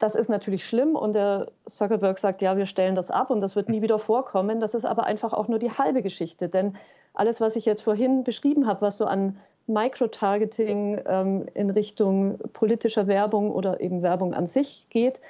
[0.00, 3.54] Das ist natürlich schlimm und der Zuckerberg sagt, ja, wir stellen das ab und das
[3.54, 4.58] wird nie wieder vorkommen.
[4.58, 6.74] Das ist aber einfach auch nur die halbe Geschichte, denn
[7.12, 13.08] alles, was ich jetzt vorhin beschrieben habe, was so an Microtargeting ähm, in Richtung politischer
[13.08, 15.20] Werbung oder eben Werbung an sich geht,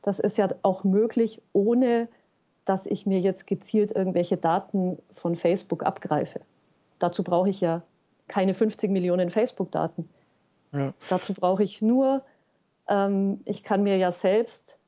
[0.00, 2.08] das ist ja auch möglich, ohne
[2.64, 6.40] dass ich mir jetzt gezielt irgendwelche Daten von Facebook abgreife.
[6.98, 7.82] Dazu brauche ich ja
[8.28, 10.08] keine 50 Millionen Facebook-Daten.
[10.72, 10.94] Ja.
[11.10, 12.22] Dazu brauche ich nur
[12.88, 14.78] ich kann mir ja selbst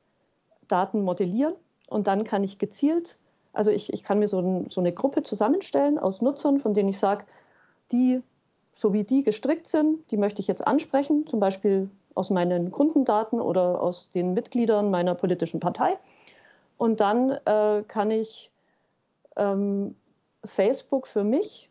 [0.69, 1.55] Daten modellieren
[1.89, 3.17] und dann kann ich gezielt
[3.51, 6.89] Also ich, ich kann mir so, ein, so eine Gruppe zusammenstellen aus Nutzern, von denen
[6.89, 7.25] ich sage,
[7.91, 8.21] die,
[8.73, 13.41] so wie die gestrickt sind, die möchte ich jetzt ansprechen, zum Beispiel aus meinen Kundendaten
[13.41, 15.97] oder aus den Mitgliedern meiner politischen Partei.
[16.77, 18.51] Und dann äh, kann ich
[19.35, 19.95] ähm,
[20.45, 21.69] Facebook für mich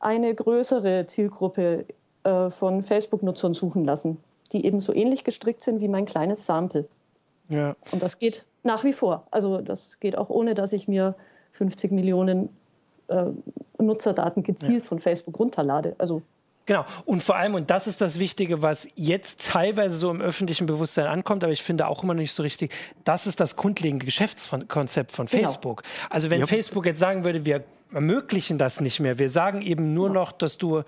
[0.00, 1.86] eine größere Zielgruppe
[2.24, 4.18] äh, von Facebook-Nutzern suchen lassen,
[4.52, 6.88] die eben so ähnlich gestrickt sind wie mein kleines Sample.
[7.48, 7.76] Ja.
[7.90, 9.26] Und das geht nach wie vor.
[9.30, 11.14] Also das geht auch ohne, dass ich mir
[11.52, 12.48] 50 Millionen
[13.08, 13.26] äh,
[13.78, 14.88] Nutzerdaten gezielt ja.
[14.88, 15.94] von Facebook runterlade.
[15.98, 16.22] Also
[16.66, 16.84] Genau.
[17.04, 21.06] Und vor allem, und das ist das Wichtige, was jetzt teilweise so im öffentlichen Bewusstsein
[21.06, 22.72] ankommt, aber ich finde auch immer noch nicht so richtig,
[23.04, 25.42] das ist das grundlegende Geschäftskonzept von genau.
[25.42, 25.82] Facebook.
[25.82, 26.06] Genau.
[26.08, 26.46] Also wenn ja.
[26.46, 30.14] Facebook jetzt sagen würde, wir ermöglichen das nicht mehr, wir sagen eben nur ja.
[30.14, 30.82] noch, dass du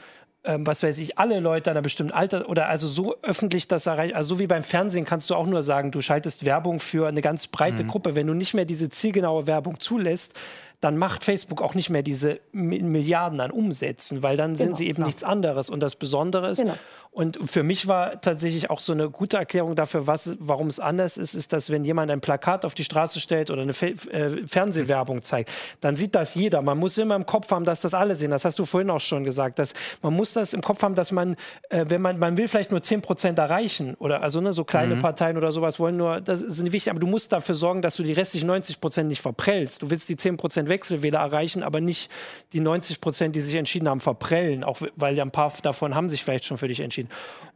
[0.47, 4.15] ähm, was weiß ich, alle Leute einer bestimmten Alter oder also so öffentlich das erreicht,
[4.15, 7.21] also so wie beim Fernsehen kannst du auch nur sagen, du schaltest Werbung für eine
[7.21, 7.89] ganz breite mhm.
[7.89, 8.15] Gruppe.
[8.17, 10.35] Wenn du nicht mehr diese zielgenaue Werbung zulässt,
[10.81, 14.87] dann macht Facebook auch nicht mehr diese Milliarden an Umsätzen, weil dann genau, sind sie
[14.87, 15.07] eben klar.
[15.07, 15.71] nichts anderes.
[15.71, 16.77] Und das Besondere ist, genau.
[17.17, 21.17] Und für mich war tatsächlich auch so eine gute Erklärung dafür, was, warum es anders
[21.17, 24.47] ist, ist, dass wenn jemand ein Plakat auf die Straße stellt oder eine Fe äh,
[24.47, 26.61] Fernsehwerbung zeigt, dann sieht das jeder.
[26.61, 28.33] Man muss immer im Kopf haben, dass das alle sehen.
[28.33, 29.59] Das hast du vorhin auch schon gesagt.
[29.59, 31.37] Dass man muss das im Kopf haben, dass man,
[31.71, 34.97] äh, wenn man, man will vielleicht nur 10 Prozent erreichen oder also ne, so kleine
[34.97, 35.01] mhm.
[35.01, 38.03] Parteien oder sowas wollen nur, das sind wichtig, aber du musst dafür sorgen, dass du
[38.03, 39.81] die restlichen 90 Prozent nicht verprellst.
[39.81, 42.11] Du willst die 10 Prozent Wechselwähler erreichen, aber nicht
[42.53, 46.23] die 90 Prozent, die sich entschieden haben, verprellen, auch weil ein paar davon haben sich
[46.23, 47.09] vielleicht schon für dich entschieden.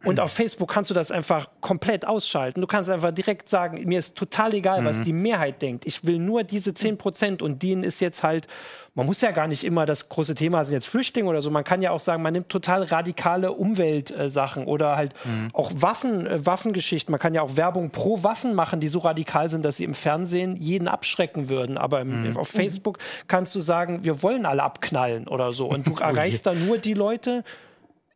[0.04, 2.60] Und auf Facebook kannst du das einfach komplett ausschalten.
[2.60, 4.86] Du kannst einfach direkt sagen, mir ist total egal, mhm.
[4.86, 5.84] was die Mehrheit denkt.
[5.86, 8.46] Ich will nur diese 10 Prozent und denen ist jetzt halt,
[8.94, 11.50] man muss ja gar nicht immer das große Thema sind jetzt Flüchtlinge oder so.
[11.50, 15.50] Man kann ja auch sagen, man nimmt total radikale Umweltsachen äh, oder halt mhm.
[15.52, 17.12] auch Waffen, äh, Waffengeschichten.
[17.12, 19.94] Man kann ja auch Werbung pro Waffen machen, die so radikal sind, dass sie im
[19.94, 21.78] Fernsehen jeden abschrecken würden.
[21.78, 22.36] Aber im, mhm.
[22.36, 22.98] auf Facebook
[23.28, 25.68] kannst du sagen, wir wollen alle abknallen oder so.
[25.68, 27.44] Und du oh erreichst dann nur die Leute,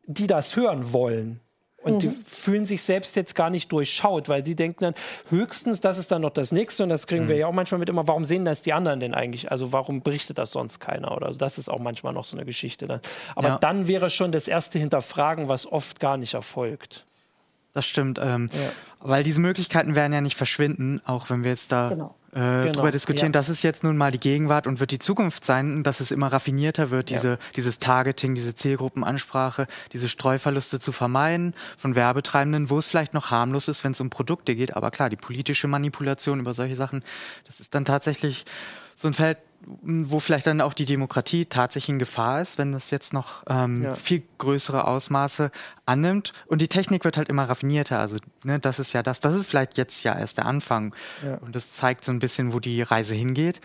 [0.07, 1.39] die das hören wollen.
[1.85, 1.99] Und mhm.
[1.99, 4.93] die fühlen sich selbst jetzt gar nicht durchschaut, weil sie denken dann,
[5.29, 6.83] höchstens, das ist dann noch das Nächste.
[6.83, 7.29] Und das kriegen mhm.
[7.29, 9.51] wir ja auch manchmal mit immer, warum sehen das die anderen denn eigentlich?
[9.51, 11.15] Also warum berichtet das sonst keiner?
[11.15, 13.01] Oder also das ist auch manchmal noch so eine Geschichte dann.
[13.35, 13.57] Aber ja.
[13.59, 17.05] dann wäre schon das erste Hinterfragen, was oft gar nicht erfolgt.
[17.73, 18.19] Das stimmt.
[18.21, 18.71] Ähm, ja.
[18.99, 22.73] Weil diese Möglichkeiten werden ja nicht verschwinden, auch wenn wir jetzt da genau äh, genau,
[22.73, 23.27] drüber diskutieren.
[23.27, 23.31] Ja.
[23.39, 26.27] Das ist jetzt nun mal die Gegenwart und wird die Zukunft sein, dass es immer
[26.27, 27.37] raffinierter wird, diese, ja.
[27.55, 33.69] dieses Targeting, diese Zielgruppenansprache, diese Streuverluste zu vermeiden von Werbetreibenden, wo es vielleicht noch harmlos
[33.69, 34.75] ist, wenn es um Produkte geht.
[34.75, 37.03] Aber klar, die politische Manipulation über solche Sachen,
[37.45, 38.45] das ist dann tatsächlich
[38.95, 39.37] so ein Feld,
[39.81, 43.83] wo vielleicht dann auch die Demokratie tatsächlich in Gefahr ist, wenn das jetzt noch ähm,
[43.83, 43.95] ja.
[43.95, 45.51] viel größere Ausmaße
[45.85, 46.33] annimmt.
[46.47, 47.99] Und die Technik wird halt immer raffinierter.
[47.99, 50.93] Also ne, das ist ja das, das ist vielleicht jetzt ja erst der Anfang.
[51.23, 51.35] Ja.
[51.35, 53.61] Und das zeigt so ein bisschen, wo die Reise hingeht.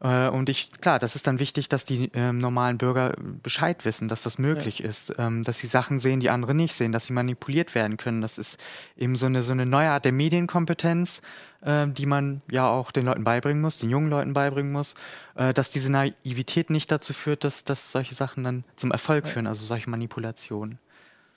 [0.00, 4.08] Äh, und ich, klar, das ist dann wichtig, dass die ähm, normalen Bürger Bescheid wissen,
[4.08, 4.88] dass das möglich ja.
[4.88, 8.22] ist, ähm, dass sie Sachen sehen, die andere nicht sehen, dass sie manipuliert werden können.
[8.22, 8.58] Das ist
[8.96, 11.22] eben so eine, so eine neue Art der Medienkompetenz, äh,
[11.66, 14.94] die man ja auch den Leuten beibringen muss, den jungen Leuten beibringen muss,
[15.34, 19.32] äh, dass diese Naivität nicht dazu führt, dass, dass solche Sachen dann zum Erfolg ja.
[19.32, 20.78] führen, also solche Manipulationen.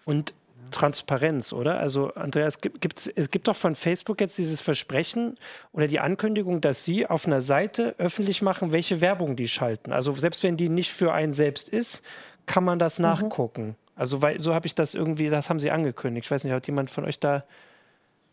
[0.06, 0.34] Und
[0.70, 1.80] Transparenz, oder?
[1.80, 5.38] Also, Andreas, gibt, es gibt doch von Facebook jetzt dieses Versprechen
[5.74, 9.92] oder die Ankündigung, dass sie auf einer Seite öffentlich machen, welche Werbung die schalten.
[9.92, 12.04] Also, selbst wenn die nicht für einen selbst ist,
[12.46, 13.04] kann man das mhm.
[13.04, 13.76] nachgucken.
[13.96, 16.26] Also, weil, so habe ich das irgendwie, das haben sie angekündigt.
[16.26, 17.44] Ich weiß nicht, hat jemand von euch da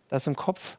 [0.08, 0.78] das im Kopf?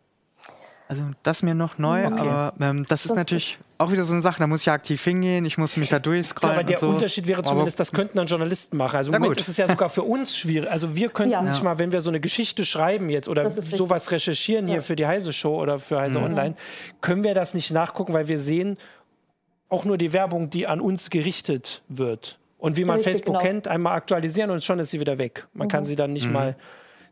[0.92, 2.20] Also das ist mir noch neu, okay.
[2.20, 4.66] aber ähm, das ist das natürlich ist auch wieder so eine Sache, da muss ich
[4.66, 6.56] ja aktiv hingehen, ich muss mich da durchscrollen.
[6.56, 6.90] aber der so.
[6.90, 8.98] Unterschied wäre zumindest, aber, das könnten dann Journalisten machen.
[8.98, 9.40] Also im Moment gut.
[9.40, 10.68] ist es ja sogar für uns schwierig.
[10.68, 11.44] Also wir könnten ja.
[11.44, 14.74] nicht mal, wenn wir so eine Geschichte schreiben jetzt oder sowas recherchieren ja.
[14.74, 16.26] hier für die Heise Show oder für Heise mhm.
[16.26, 16.56] Online,
[17.02, 18.78] können wir das nicht nachgucken, weil wir sehen
[19.70, 22.40] auch nur die Werbung, die an uns gerichtet wird.
[22.58, 23.46] Und wie man Richtig, Facebook genau.
[23.46, 25.48] kennt, einmal aktualisieren und schon ist sie wieder weg.
[25.54, 25.72] Man mhm.
[25.72, 26.34] kann sie dann nicht mhm.
[26.34, 26.56] mal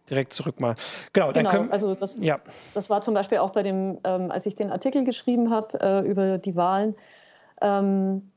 [0.09, 0.75] direkt zurück mal.
[1.13, 2.39] Genau, dann genau, können, also das, ja.
[2.73, 6.07] das war zum Beispiel auch bei dem, ähm, als ich den Artikel geschrieben habe äh,
[6.07, 6.95] über die Wahlen,
[7.61, 8.31] ähm,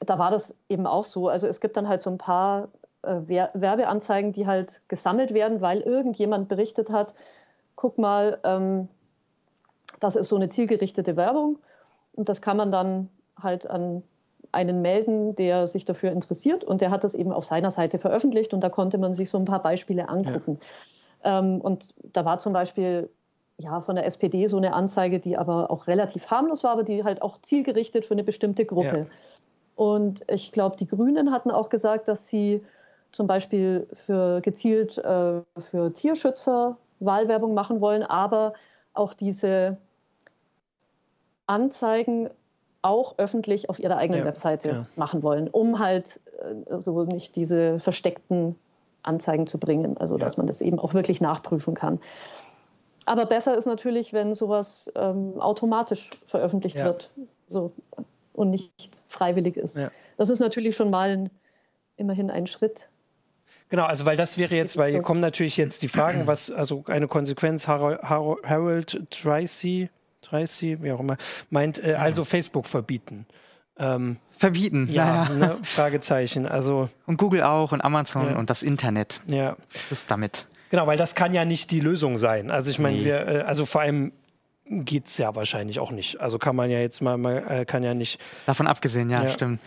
[0.00, 1.28] da war das eben auch so.
[1.28, 2.68] Also es gibt dann halt so ein paar
[3.02, 3.20] äh,
[3.54, 7.14] Werbeanzeigen, die halt gesammelt werden, weil irgendjemand berichtet hat,
[7.76, 8.88] guck mal, ähm,
[10.00, 11.58] das ist so eine zielgerichtete Werbung
[12.12, 13.08] und das kann man dann
[13.40, 14.02] halt an
[14.50, 18.52] einen melden, der sich dafür interessiert und der hat das eben auf seiner Seite veröffentlicht
[18.52, 20.58] und da konnte man sich so ein paar Beispiele angucken.
[20.60, 20.66] Ja.
[21.24, 23.08] Ähm, und da war zum Beispiel
[23.58, 27.04] ja, von der SPD so eine Anzeige, die aber auch relativ harmlos war, aber die
[27.04, 28.98] halt auch zielgerichtet für eine bestimmte Gruppe.
[28.98, 29.06] Ja.
[29.76, 32.62] Und ich glaube, die Grünen hatten auch gesagt, dass sie
[33.12, 38.54] zum Beispiel für gezielt äh, für Tierschützer Wahlwerbung machen wollen, aber
[38.94, 39.76] auch diese
[41.46, 42.30] Anzeigen
[42.80, 44.86] auch öffentlich auf ihrer eigenen ja, Webseite ja.
[44.96, 48.56] machen wollen, um halt äh, so nicht diese versteckten
[49.02, 52.00] Anzeigen zu bringen, also dass man das eben auch wirklich nachprüfen kann.
[53.04, 57.10] Aber besser ist natürlich, wenn sowas ähm, automatisch veröffentlicht wird
[57.48, 57.72] so,
[58.32, 59.78] und nicht freiwillig ist.
[60.16, 61.30] Das ist natürlich schon mal ein,
[61.96, 62.88] immerhin ein Schritt.
[63.68, 66.84] Genau, also weil das wäre jetzt, weil hier kommen natürlich jetzt die Fragen, was, also
[66.86, 69.88] eine Konsequenz, Harold Tracy,
[70.20, 71.16] Tracy, wie auch immer,
[71.50, 73.26] meint, äh, also Facebook verbieten.
[73.78, 75.28] Ähm, verbieten, ja, ja.
[75.30, 76.46] Ne, Fragezeichen.
[76.46, 78.36] Also und Google auch und Amazon ja.
[78.36, 79.20] und das Internet.
[79.26, 79.56] Ja,
[79.90, 80.46] ist damit.
[80.70, 82.50] Genau, weil das kann ja nicht die Lösung sein.
[82.50, 83.04] Also ich meine, nee.
[83.04, 84.12] wir, äh, also vor allem
[84.66, 86.20] geht es ja wahrscheinlich auch nicht.
[86.20, 88.20] Also kann man ja jetzt mal, mal äh, kann ja nicht.
[88.46, 89.28] Davon abgesehen, ja, ja.
[89.28, 89.60] stimmt.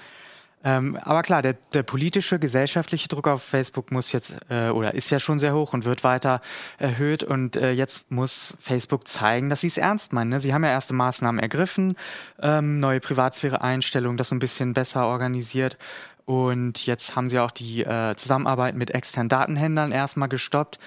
[0.66, 5.12] Ähm, aber klar, der, der, politische, gesellschaftliche Druck auf Facebook muss jetzt äh, oder ist
[5.12, 6.42] ja schon sehr hoch und wird weiter
[6.80, 7.24] erhöht.
[7.24, 10.32] Und äh, jetzt muss Facebook zeigen, dass sie es ernst meinen.
[10.32, 10.42] Ne?
[10.42, 11.96] Sie haben ja erste Maßnahmen ergriffen,
[12.42, 15.78] ähm, neue Privatsphäre-Einstellungen, das so ein bisschen besser organisiert.
[16.26, 20.80] Und jetzt haben sie auch die äh, Zusammenarbeit mit externen Datenhändlern erstmal gestoppt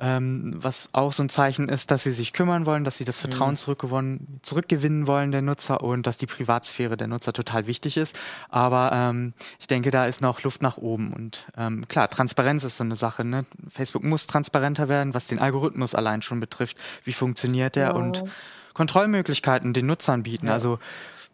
[0.00, 3.20] ähm, was auch so ein Zeichen ist, dass sie sich kümmern wollen, dass sie das
[3.20, 3.56] Vertrauen mhm.
[3.56, 8.18] zurückgewonnen, zurückgewinnen wollen der Nutzer und dass die Privatsphäre der Nutzer total wichtig ist.
[8.48, 11.12] Aber ähm, ich denke, da ist noch Luft nach oben.
[11.12, 13.24] Und ähm, klar, Transparenz ist so eine Sache.
[13.24, 13.46] Ne?
[13.68, 16.76] Facebook muss transparenter werden, was den Algorithmus allein schon betrifft.
[17.04, 17.88] Wie funktioniert der?
[17.88, 17.92] Ja.
[17.92, 18.24] Und
[18.72, 20.48] Kontrollmöglichkeiten den Nutzern bieten.
[20.48, 20.54] Ja.
[20.54, 20.80] Also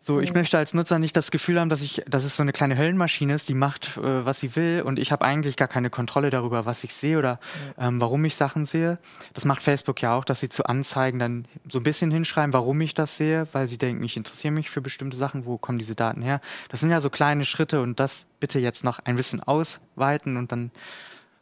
[0.03, 2.53] so, ich möchte als Nutzer nicht das Gefühl haben, dass ich, dass es so eine
[2.53, 5.91] kleine Höllenmaschine ist, die macht, äh, was sie will und ich habe eigentlich gar keine
[5.91, 7.39] Kontrolle darüber, was ich sehe oder
[7.79, 8.99] ähm, warum ich Sachen sehe.
[9.35, 12.81] Das macht Facebook ja auch, dass sie zu Anzeigen dann so ein bisschen hinschreiben, warum
[12.81, 15.95] ich das sehe, weil sie denken, ich interessiere mich für bestimmte Sachen, wo kommen diese
[15.95, 16.41] Daten her.
[16.71, 20.51] Das sind ja so kleine Schritte und das bitte jetzt noch ein bisschen ausweiten und
[20.51, 20.71] dann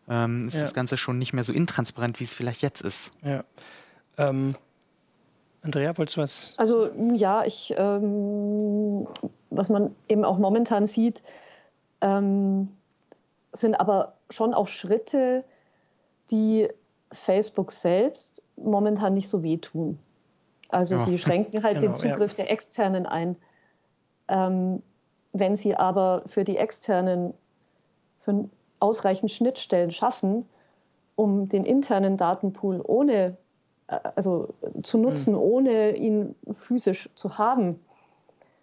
[0.08, 0.62] ähm, ist ja.
[0.62, 3.12] das Ganze schon nicht mehr so intransparent, wie es vielleicht jetzt ist.
[3.22, 3.44] Ja.
[4.16, 4.56] Ähm
[5.62, 6.54] Andrea, wolltest du was?
[6.56, 9.06] Also ja, ich, ähm,
[9.50, 11.22] was man eben auch momentan sieht,
[12.00, 12.68] ähm,
[13.52, 15.44] sind aber schon auch Schritte,
[16.30, 16.68] die
[17.12, 19.98] Facebook selbst momentan nicht so wehtun.
[20.68, 21.00] Also ja.
[21.00, 22.44] sie schränken halt genau, den Zugriff ja.
[22.44, 23.36] der Externen ein.
[24.28, 24.82] Ähm,
[25.32, 27.34] wenn sie aber für die Externen
[28.20, 28.48] für
[28.80, 30.46] ausreichend Schnittstellen schaffen,
[31.16, 33.36] um den internen Datenpool ohne
[33.88, 34.48] also
[34.82, 35.40] zu nutzen, mhm.
[35.40, 37.80] ohne ihn physisch zu haben,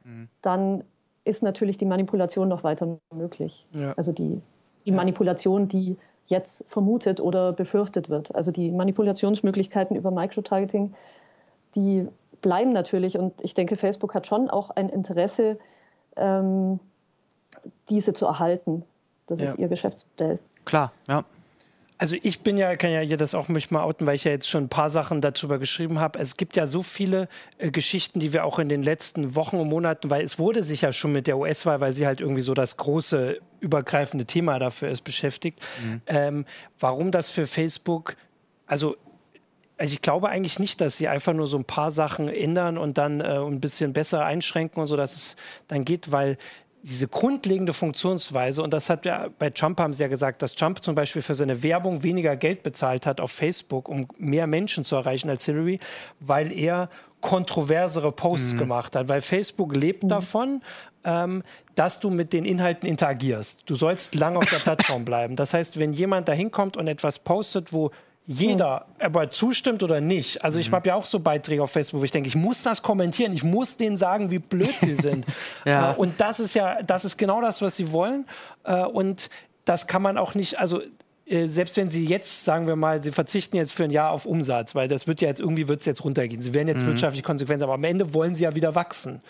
[0.03, 0.29] mhm.
[0.41, 0.83] dann
[1.23, 3.65] ist natürlich die Manipulation noch weiter möglich.
[3.71, 3.93] Ja.
[3.97, 4.41] Also die,
[4.85, 4.95] die ja.
[4.95, 8.33] Manipulation, die jetzt vermutet oder befürchtet wird.
[8.33, 10.93] Also die Manipulationsmöglichkeiten über Microtargeting,
[11.75, 12.07] die
[12.41, 13.17] bleiben natürlich.
[13.17, 15.57] Und ich denke, Facebook hat schon auch ein Interesse,
[16.15, 16.79] ähm,
[17.89, 18.83] diese zu erhalten.
[19.27, 19.45] Das ja.
[19.45, 20.39] ist ihr Geschäftsmodell.
[20.65, 21.23] Klar, ja.
[21.97, 24.31] Also ich bin ja, kann ja hier das auch mich mal outen, weil ich ja
[24.31, 26.19] jetzt schon ein paar Sachen darüber geschrieben habe.
[26.19, 29.69] Es gibt ja so viele äh, Geschichten, die wir auch in den letzten Wochen und
[29.69, 32.53] Monaten, weil es wurde sich ja schon mit der US-Wahl, weil sie halt irgendwie so
[32.53, 35.59] das große übergreifende Thema dafür ist, beschäftigt.
[35.81, 36.01] Mhm.
[36.07, 36.45] Ähm,
[36.79, 38.17] warum das für Facebook,
[38.67, 38.97] also
[39.77, 42.97] also ich glaube eigentlich nicht, dass sie einfach nur so ein paar Sachen ändern und
[42.97, 45.35] dann äh, ein bisschen besser einschränken und so, dass es
[45.67, 46.37] dann geht, weil
[46.87, 50.83] diese grundlegende Funktionsweise, und das hat ja bei Trump haben sie ja gesagt, dass Trump
[50.83, 54.95] zum Beispiel für seine Werbung weniger Geld bezahlt hat auf Facebook, um mehr Menschen zu
[54.95, 55.79] erreichen als Hillary,
[56.19, 56.89] weil er
[57.21, 58.57] kontroversere Posts mhm.
[58.59, 60.09] gemacht hat, weil Facebook lebt mhm.
[60.09, 60.61] davon,
[61.03, 61.41] ähm,
[61.73, 63.63] dass du mit den Inhalten interagierst.
[63.65, 65.35] Du sollst lange auf der Plattform bleiben.
[65.35, 67.89] Das heißt, wenn jemand da hinkommt und etwas postet, wo
[68.27, 69.05] jeder hm.
[69.05, 70.43] aber zustimmt oder nicht.
[70.43, 70.75] Also ich mhm.
[70.75, 73.43] habe ja auch so Beiträge auf Facebook, wo ich denke, ich muss das kommentieren, ich
[73.43, 75.25] muss denen sagen, wie blöd sie sind.
[75.65, 75.91] ja.
[75.91, 78.25] äh, und das ist ja, das ist genau das, was sie wollen.
[78.63, 79.29] Äh, und
[79.63, 80.81] das kann man auch nicht, also
[81.27, 84.25] äh, selbst wenn sie jetzt, sagen wir mal, sie verzichten jetzt für ein Jahr auf
[84.25, 86.41] Umsatz, weil das wird ja jetzt irgendwie wird es jetzt runtergehen.
[86.41, 86.87] Sie werden jetzt mhm.
[86.87, 89.21] wirtschaftlich konsequent, aber am Ende wollen sie ja wieder wachsen.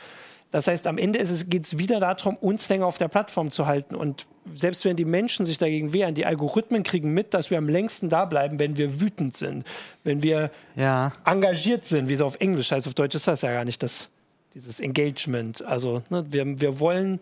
[0.51, 3.95] Das heißt, am Ende geht es wieder darum, uns länger auf der Plattform zu halten.
[3.95, 7.67] Und selbst wenn die Menschen sich dagegen wehren, die Algorithmen kriegen mit, dass wir am
[7.67, 9.65] längsten da bleiben, wenn wir wütend sind,
[10.03, 11.11] wenn wir ja.
[11.25, 12.87] engagiert sind, wie es auf Englisch heißt.
[12.87, 14.09] Auf Deutsch ist das ja gar nicht das,
[14.53, 15.61] dieses Engagement.
[15.63, 17.19] Also ne, wir, wir wollen,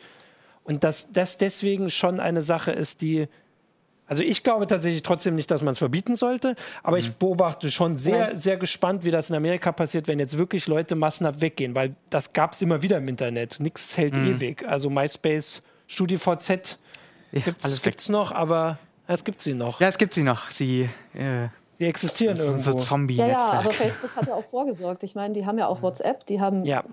[0.64, 3.28] und dass das deswegen schon eine Sache ist, die
[4.08, 7.04] also ich glaube tatsächlich trotzdem nicht, dass man es verbieten sollte, aber mhm.
[7.04, 10.96] ich beobachte schon sehr, sehr gespannt, wie das in Amerika passiert, wenn jetzt wirklich Leute
[10.96, 13.60] massenhaft weggehen, weil das gab es immer wieder im Internet.
[13.60, 14.34] Nichts hält mhm.
[14.34, 14.68] ewig.
[14.68, 16.80] Also MySpace, StudiVZ
[17.32, 19.80] ja, gibt es noch, aber es gibt sie noch.
[19.80, 20.50] Ja, es gibt sie noch.
[20.52, 22.72] Sie, äh, sie existieren irgendwo.
[22.72, 25.04] So zombie ja, ja, aber Facebook hat ja auch vorgesorgt.
[25.04, 26.84] Ich meine, die haben ja auch WhatsApp, die haben ja.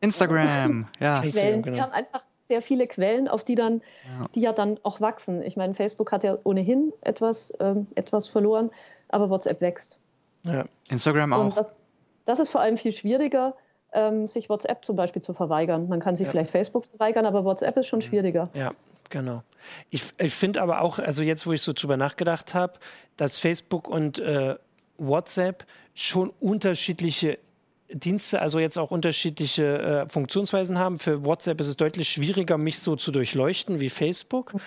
[0.00, 1.22] Instagram, ja.
[1.22, 1.64] Quellen.
[1.64, 4.26] Sie haben einfach sehr viele Quellen, auf die dann, ja.
[4.34, 5.42] die ja dann auch wachsen.
[5.42, 8.70] Ich meine, Facebook hat ja ohnehin etwas, ähm, etwas verloren,
[9.08, 9.98] aber WhatsApp wächst.
[10.44, 10.66] Ja.
[10.90, 11.44] Instagram auch.
[11.44, 11.92] Und das,
[12.24, 13.54] das ist vor allem viel schwieriger,
[13.92, 15.88] ähm, sich WhatsApp zum Beispiel zu verweigern.
[15.88, 16.30] Man kann sich ja.
[16.32, 18.02] vielleicht Facebook verweigern, aber WhatsApp ist schon mhm.
[18.02, 18.50] schwieriger.
[18.52, 18.72] Ja,
[19.08, 19.42] genau.
[19.90, 22.74] Ich, ich finde aber auch, also jetzt, wo ich so drüber nachgedacht habe,
[23.16, 24.56] dass Facebook und äh,
[24.98, 27.38] WhatsApp schon unterschiedliche
[27.92, 30.98] Dienste, also jetzt auch unterschiedliche äh, Funktionsweisen haben.
[30.98, 34.54] Für WhatsApp ist es deutlich schwieriger, mich so zu durchleuchten wie Facebook.
[34.54, 34.60] Mhm.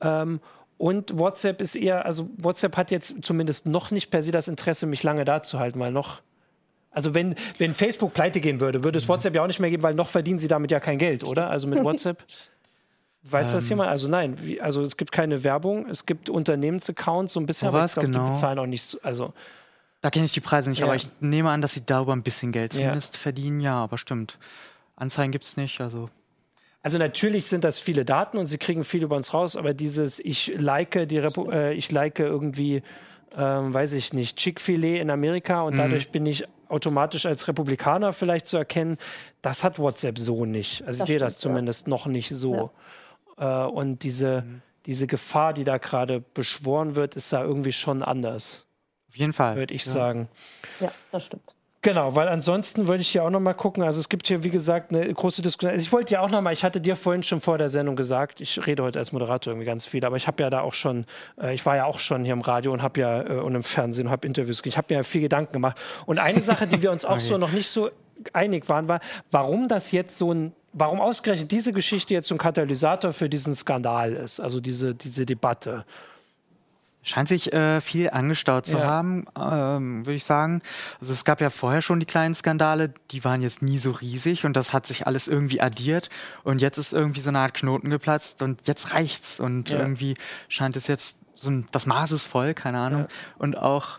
[0.00, 0.40] Ähm,
[0.78, 4.86] und WhatsApp ist eher, also WhatsApp hat jetzt zumindest noch nicht per se das Interesse,
[4.86, 6.22] mich lange da zu halten, weil noch
[6.92, 9.82] also wenn, wenn Facebook pleite gehen würde, würde es WhatsApp ja auch nicht mehr geben,
[9.82, 11.48] weil noch verdienen sie damit ja kein Geld, oder?
[11.48, 12.22] Also mit WhatsApp.
[13.22, 13.90] Weiß ähm, das jemand?
[13.90, 17.84] Also nein, wie, also es gibt keine Werbung, es gibt Unternehmensaccounts so ein bisschen, aber
[17.84, 18.26] ich glaube, genau?
[18.26, 19.32] die bezahlen auch nicht so, also
[20.02, 20.86] da kenne ich die Preise nicht, ja.
[20.86, 23.20] aber ich nehme an, dass sie darüber ein bisschen Geld zumindest ja.
[23.20, 24.38] verdienen, ja, aber stimmt.
[24.96, 26.10] Anzeigen gibt es nicht, also.
[26.82, 30.18] Also natürlich sind das viele Daten und sie kriegen viel über uns raus, aber dieses
[30.18, 32.82] ich like die Repu äh, ich like irgendwie
[33.36, 35.78] ähm, weiß ich nicht, Chick-fil-A in Amerika und mhm.
[35.78, 38.96] dadurch bin ich automatisch als Republikaner vielleicht zu erkennen,
[39.42, 40.82] das hat WhatsApp so nicht.
[40.86, 41.90] Also das ich sehe das zumindest ja.
[41.90, 42.70] noch nicht so.
[43.38, 43.66] Ja.
[43.66, 44.62] Äh, und diese, mhm.
[44.86, 48.66] diese Gefahr, die da gerade beschworen wird, ist da irgendwie schon anders.
[49.12, 49.56] Auf jeden Fall.
[49.56, 49.92] Würde ich ja.
[49.92, 50.28] sagen.
[50.80, 51.42] Ja, das stimmt.
[51.82, 53.82] Genau, weil ansonsten würde ich hier auch noch mal gucken.
[53.82, 55.72] Also es gibt hier, wie gesagt, eine große Diskussion.
[55.72, 57.94] Also ich wollte ja auch noch mal, ich hatte dir vorhin schon vor der Sendung
[57.94, 60.72] gesagt, ich rede heute als Moderator irgendwie ganz viel, aber ich habe ja da auch
[60.72, 61.04] schon,
[61.38, 63.64] äh, ich war ja auch schon hier im Radio und habe ja äh, und im
[63.64, 65.76] Fernsehen und habe Interviews, ich habe mir ja viel Gedanken gemacht.
[66.06, 67.20] Und eine Sache, die wir uns auch okay.
[67.20, 67.90] so noch nicht so
[68.32, 72.38] einig waren, war, warum das jetzt so ein warum ausgerechnet diese Geschichte jetzt so ein
[72.38, 75.84] Katalysator für diesen Skandal ist, also diese, diese Debatte.
[77.04, 78.84] Scheint sich äh, viel angestaut zu ja.
[78.84, 80.62] haben, ähm, würde ich sagen.
[81.00, 84.44] Also es gab ja vorher schon die kleinen Skandale, die waren jetzt nie so riesig
[84.44, 86.10] und das hat sich alles irgendwie addiert
[86.44, 89.78] und jetzt ist irgendwie so eine Art Knoten geplatzt und jetzt reicht's und ja.
[89.78, 90.14] irgendwie
[90.48, 93.02] scheint es jetzt so ein, das Maß ist voll, keine Ahnung.
[93.02, 93.08] Ja.
[93.38, 93.98] Und auch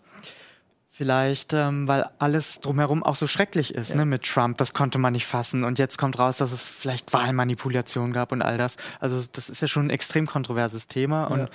[0.90, 5.14] vielleicht, ähm, weil alles drumherum auch so schrecklich ist, ne, mit Trump, das konnte man
[5.14, 8.78] nicht fassen und jetzt kommt raus, dass es vielleicht Wahlmanipulation gab und all das.
[9.00, 11.50] Also das ist ja schon ein extrem kontroverses Thema und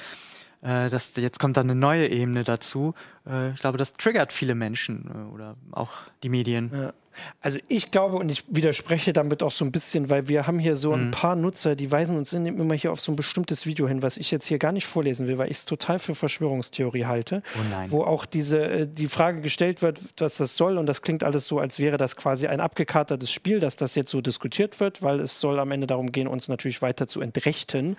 [0.62, 2.94] äh, das, jetzt kommt dann eine neue Ebene dazu.
[3.26, 5.90] Äh, ich glaube, das triggert viele Menschen äh, oder auch
[6.22, 6.70] die Medien.
[6.72, 6.92] Ja.
[7.40, 10.76] Also ich glaube, und ich widerspreche damit auch so ein bisschen, weil wir haben hier
[10.76, 11.10] so ein mhm.
[11.10, 14.30] paar Nutzer, die weisen uns immer hier auf so ein bestimmtes Video hin, was ich
[14.30, 17.42] jetzt hier gar nicht vorlesen will, weil ich es total für Verschwörungstheorie halte.
[17.56, 21.48] Oh wo auch diese, die Frage gestellt wird, was das soll, und das klingt alles
[21.48, 25.20] so, als wäre das quasi ein abgekatertes Spiel, dass das jetzt so diskutiert wird, weil
[25.20, 27.96] es soll am Ende darum gehen, uns natürlich weiter zu entrechten.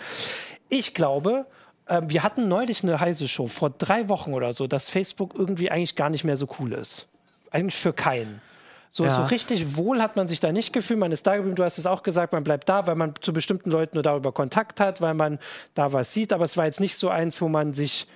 [0.70, 1.46] Ich glaube,
[1.90, 5.72] ähm, wir hatten neulich eine heiße Show, vor drei Wochen oder so, dass Facebook irgendwie
[5.72, 7.08] eigentlich gar nicht mehr so cool ist.
[7.52, 8.42] Eigentlich für keinen.
[8.92, 9.14] So, ja.
[9.14, 11.00] so richtig wohl hat man sich da nicht gefühlt.
[11.00, 11.56] Man ist da geblieben.
[11.56, 14.32] Du hast es auch gesagt, man bleibt da, weil man zu bestimmten Leuten nur darüber
[14.32, 15.40] Kontakt hat, weil man
[15.76, 16.34] da was sieht.
[16.34, 18.08] Aber es war jetzt nicht so eins, wo man sich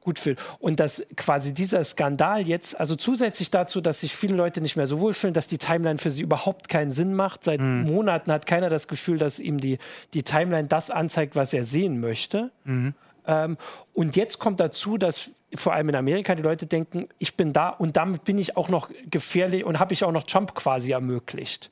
[0.00, 0.40] gut fühlt.
[0.58, 4.86] Und dass quasi dieser Skandal jetzt, also zusätzlich dazu, dass sich viele Leute nicht mehr
[4.86, 7.44] so wohlfühlen, dass die Timeline für sie überhaupt keinen Sinn macht.
[7.44, 7.82] Seit mhm.
[7.82, 9.78] Monaten hat keiner das Gefühl, dass ihm die,
[10.14, 12.50] die Timeline das anzeigt, was er sehen möchte.
[12.64, 12.94] Mhm.
[13.28, 13.56] Ähm,
[13.94, 17.68] und jetzt kommt dazu, dass vor allem in Amerika die Leute denken, ich bin da
[17.68, 21.70] und damit bin ich auch noch gefährlich und habe ich auch noch Trump quasi ermöglicht.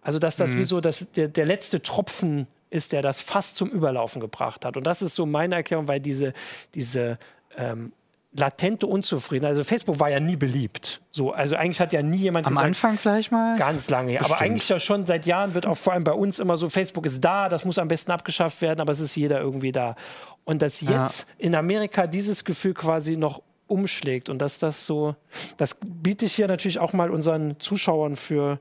[0.00, 0.58] Also dass das mhm.
[0.58, 4.76] wie so das, der, der letzte Tropfen ist, der das fast zum Überlaufen gebracht hat.
[4.76, 6.32] Und das ist so meine Erklärung, weil diese,
[6.74, 7.18] diese
[7.56, 7.92] ähm,
[8.34, 9.52] latente Unzufriedenheit.
[9.52, 11.02] Also Facebook war ja nie beliebt.
[11.10, 12.64] So, also eigentlich hat ja nie jemand Am gesagt.
[12.64, 13.56] Am Anfang vielleicht mal?
[13.58, 14.12] Ganz lange.
[14.12, 14.30] Bestimmt.
[14.30, 17.04] Aber eigentlich ja schon seit Jahren wird auch vor allem bei uns immer so, Facebook
[17.06, 19.96] ist da, das muss am besten abgeschafft werden, aber es ist jeder irgendwie da.
[20.44, 21.46] Und dass jetzt ja.
[21.46, 25.14] in Amerika dieses Gefühl quasi noch umschlägt und dass das so,
[25.56, 28.58] das biete ich hier natürlich auch mal unseren Zuschauern für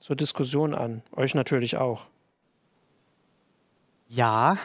[0.00, 1.02] zur Diskussion an.
[1.16, 2.06] Euch natürlich auch.
[4.08, 4.58] Ja,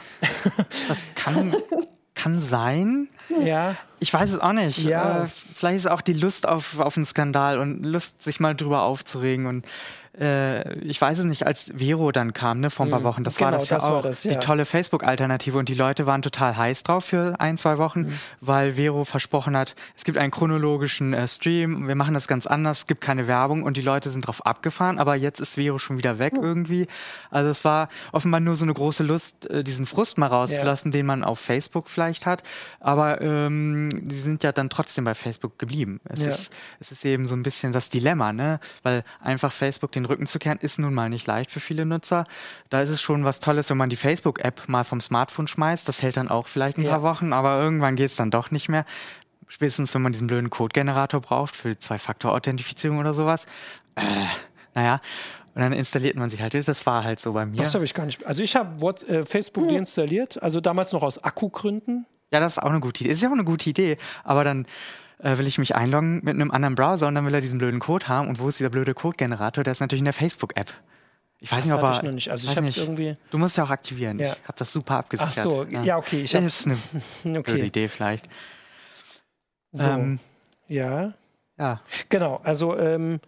[0.87, 1.55] das kann,
[2.19, 3.07] kann sein.
[3.43, 3.75] Ja.
[3.99, 4.79] Ich weiß es auch nicht.
[4.79, 5.23] Ja.
[5.23, 8.83] Äh, vielleicht ist auch die Lust auf, auf einen Skandal und Lust, sich mal drüber
[8.83, 9.65] aufzuregen und
[10.19, 13.03] äh, ich weiß es nicht, als Vero dann kam, ne, vor ein paar mhm.
[13.05, 14.33] Wochen, das genau, war das ja auch, das, ja.
[14.33, 18.19] die tolle Facebook-Alternative und die Leute waren total heiß drauf für ein, zwei Wochen, mhm.
[18.41, 22.79] weil Vero versprochen hat, es gibt einen chronologischen äh, Stream, wir machen das ganz anders,
[22.79, 25.97] es gibt keine Werbung und die Leute sind drauf abgefahren, aber jetzt ist Vero schon
[25.97, 26.43] wieder weg mhm.
[26.43, 26.87] irgendwie.
[27.31, 30.97] Also es war offenbar nur so eine große Lust, äh, diesen Frust mal rauszulassen, ja.
[30.97, 32.43] den man auf Facebook vielleicht hat,
[32.81, 36.01] aber ähm, die sind ja dann trotzdem bei Facebook geblieben.
[36.03, 36.29] Es, ja.
[36.29, 36.51] ist,
[36.81, 40.39] es ist eben so ein bisschen das Dilemma, ne, weil einfach Facebook den Rücken zu
[40.39, 42.25] kehren, ist nun mal nicht leicht für viele Nutzer.
[42.69, 45.87] Da ist es schon was Tolles, wenn man die Facebook-App mal vom Smartphone schmeißt.
[45.87, 46.91] Das hält dann auch vielleicht ein ja.
[46.91, 48.85] paar Wochen, aber irgendwann geht es dann doch nicht mehr.
[49.47, 53.45] Spätestens, wenn man diesen blöden Code-Generator braucht für Zwei-Faktor-Authentifizierung oder sowas.
[53.95, 54.03] Äh,
[54.75, 55.01] naja.
[55.55, 56.53] Und dann installiert man sich halt.
[56.53, 57.57] Das war halt so bei mir.
[57.57, 58.25] Das habe ich gar nicht.
[58.25, 59.73] Also ich habe äh, Facebook hm.
[59.73, 62.05] deinstalliert, also damals noch aus Akkugründen.
[62.31, 63.13] Ja, das ist auch eine gute Idee.
[63.13, 63.97] Ist ja auch eine gute Idee.
[64.23, 64.67] Aber dann
[65.19, 67.79] äh, will ich mich einloggen mit einem anderen Browser und dann will er diesen blöden
[67.79, 68.27] Code haben.
[68.27, 69.63] Und wo ist dieser blöde Code-Generator?
[69.63, 70.71] Der ist natürlich in der Facebook-App.
[71.41, 71.97] Ich weiß das nicht, ob er.
[71.97, 72.31] Ich noch nicht.
[72.31, 73.13] Also ich habe irgendwie.
[73.31, 74.19] Du musst ja auch aktivieren.
[74.19, 74.33] Ja.
[74.33, 75.33] Ich habe das super abgesichert.
[75.37, 76.21] Ach so, ja, ja okay.
[76.21, 76.77] Ich das ist eine
[77.39, 77.51] okay.
[77.51, 78.27] blöde Idee vielleicht.
[79.71, 79.89] So.
[79.89, 80.19] Ähm,
[80.67, 81.13] ja.
[81.57, 81.81] Ja.
[82.09, 82.41] Genau.
[82.43, 83.19] Also ähm,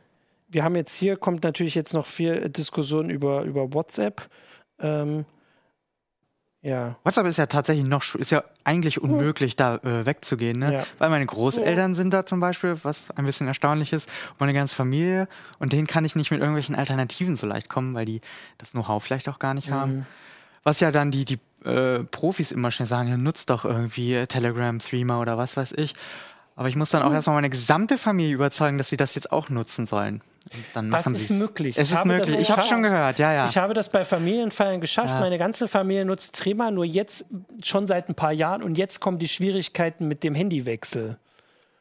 [0.49, 4.29] wir haben jetzt hier kommt natürlich jetzt noch viel Diskussion über über WhatsApp.
[4.79, 5.25] Ähm,
[6.61, 6.95] ja.
[7.03, 10.73] WhatsApp ist ja tatsächlich noch, ist ja eigentlich unmöglich, da äh, wegzugehen, ne?
[10.73, 10.83] Ja.
[10.99, 11.95] Weil meine Großeltern ja.
[11.95, 14.07] sind da zum Beispiel, was ein bisschen erstaunlich ist,
[14.37, 15.27] meine ganze Familie.
[15.57, 18.21] Und denen kann ich nicht mit irgendwelchen Alternativen so leicht kommen, weil die
[18.59, 19.73] das Know-how vielleicht auch gar nicht mhm.
[19.73, 20.07] haben.
[20.63, 24.77] Was ja dann die, die äh, Profis immer schnell sagen, ja, nutzt doch irgendwie Telegram,
[24.77, 25.95] Threema oder was weiß ich.
[26.55, 29.49] Aber ich muss dann auch erstmal meine gesamte Familie überzeugen, dass sie das jetzt auch
[29.49, 30.21] nutzen sollen.
[30.73, 31.77] das ist möglich.
[31.77, 32.37] Es ich ist möglich.
[32.37, 33.45] Ich habe schon gehört, ja, ja.
[33.45, 35.13] Ich habe das bei Familienfeiern geschafft.
[35.13, 35.19] Ja.
[35.19, 37.25] Meine ganze Familie nutzt Trema nur jetzt
[37.63, 41.17] schon seit ein paar Jahren und jetzt kommen die Schwierigkeiten mit dem Handywechsel.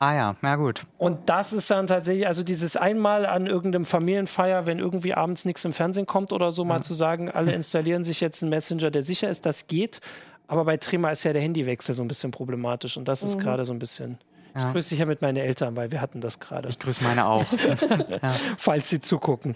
[0.03, 0.87] Ah ja, na gut.
[0.97, 5.63] Und das ist dann tatsächlich, also dieses einmal an irgendeinem Familienfeier, wenn irgendwie abends nichts
[5.67, 6.81] im Fernsehen kommt oder so, mal ja.
[6.81, 10.01] zu sagen, alle installieren sich jetzt einen Messenger, der sicher ist, das geht.
[10.47, 13.41] Aber bei Trema ist ja der Handywechsel so ein bisschen problematisch und das ist mhm.
[13.41, 14.17] gerade so ein bisschen.
[14.55, 14.69] Ja.
[14.69, 16.69] Ich grüße dich ja mit meinen Eltern, weil wir hatten das gerade.
[16.69, 17.45] Ich grüße meine auch.
[18.23, 18.33] ja.
[18.59, 19.55] Falls sie zugucken.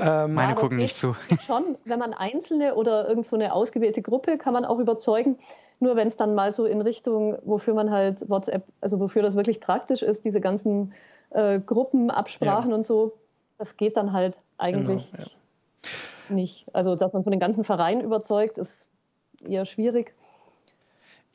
[0.00, 1.16] Ähm, meine gucken nicht zu.
[1.46, 5.38] Schon, wenn man Einzelne oder irgend so eine ausgewählte Gruppe kann man auch überzeugen.
[5.80, 9.34] Nur wenn es dann mal so in Richtung, wofür man halt WhatsApp, also wofür das
[9.34, 10.92] wirklich praktisch ist, diese ganzen
[11.30, 12.76] äh, Gruppenabsprachen ja.
[12.76, 13.12] und so,
[13.58, 15.24] das geht dann halt eigentlich genau,
[16.28, 16.66] nicht.
[16.72, 18.88] Also, dass man so den ganzen Verein überzeugt, ist
[19.46, 20.14] eher schwierig.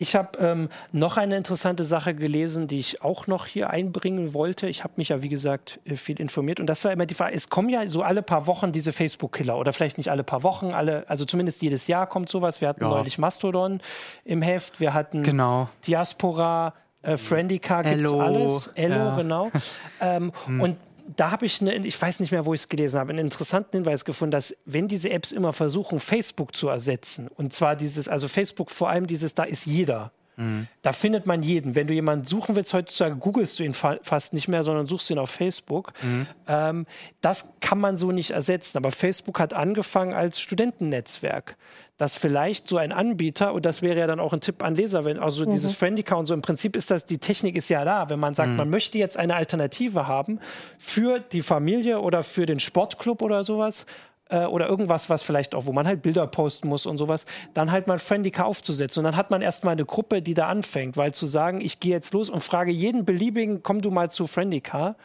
[0.01, 4.69] Ich habe ähm, noch eine interessante Sache gelesen, die ich auch noch hier einbringen wollte.
[4.69, 6.61] Ich habe mich ja, wie gesagt, äh, viel informiert.
[6.61, 9.57] Und das war immer die Frage, es kommen ja so alle paar Wochen diese Facebook-Killer.
[9.57, 12.61] Oder vielleicht nicht alle paar Wochen, alle, also zumindest jedes Jahr kommt sowas.
[12.61, 12.89] Wir hatten ja.
[12.89, 13.81] neulich Mastodon
[14.23, 15.67] im Heft, wir hatten genau.
[15.85, 18.67] Diaspora, äh, Friendica, gibt's alles.
[18.75, 19.15] Ello, ja.
[19.17, 19.51] genau.
[20.01, 20.61] ähm, hm.
[20.61, 20.77] Und
[21.15, 23.77] da habe ich, eine, ich weiß nicht mehr, wo ich es gelesen habe, einen interessanten
[23.77, 28.27] Hinweis gefunden, dass wenn diese Apps immer versuchen, Facebook zu ersetzen, und zwar dieses, also
[28.27, 30.11] Facebook vor allem dieses, da ist jeder.
[30.39, 30.67] Mhm.
[30.81, 31.75] Da findet man jeden.
[31.75, 35.09] Wenn du jemanden suchen willst, heutzutage googelst du ihn fa fast nicht mehr, sondern suchst
[35.09, 35.93] ihn auf Facebook.
[36.01, 36.27] Mhm.
[36.47, 36.85] Ähm,
[37.21, 38.77] das kann man so nicht ersetzen.
[38.77, 41.55] Aber Facebook hat angefangen als Studentennetzwerk
[41.99, 45.03] dass vielleicht so ein Anbieter, und das wäre ja dann auch ein Tipp an Leser,
[45.03, 45.51] wenn also mhm.
[45.51, 48.33] dieses Friendica und so, im Prinzip ist das, die Technik ist ja da, wenn man
[48.33, 48.55] sagt, mhm.
[48.55, 50.39] man möchte jetzt eine Alternative haben
[50.77, 53.85] für die Familie oder für den Sportclub oder sowas,
[54.29, 57.71] äh, oder irgendwas, was vielleicht auch, wo man halt Bilder posten muss und sowas, dann
[57.71, 59.01] halt mal Friendica aufzusetzen.
[59.01, 61.91] Und dann hat man erstmal eine Gruppe, die da anfängt, weil zu sagen, ich gehe
[61.91, 64.95] jetzt los und frage jeden beliebigen, komm du mal zu Friendica,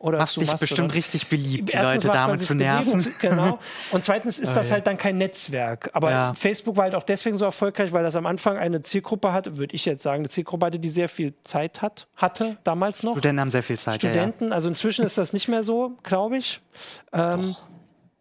[0.00, 0.88] oder Machst dich Mastodon.
[0.88, 3.02] bestimmt richtig beliebt, die Leute damit zu nerven.
[3.02, 3.58] Beliebt, genau.
[3.90, 5.90] Und zweitens ist das halt dann kein Netzwerk.
[5.92, 6.32] Aber ja.
[6.34, 9.74] Facebook war halt auch deswegen so erfolgreich, weil das am Anfang eine Zielgruppe hatte, würde
[9.74, 13.12] ich jetzt sagen, eine Zielgruppe hatte, die sehr viel Zeit hat, hatte damals noch.
[13.12, 13.96] Studenten haben sehr viel Zeit.
[13.96, 16.62] Studenten, ja, also inzwischen ist das nicht mehr so, glaube ich.
[17.12, 17.56] Ähm, ich,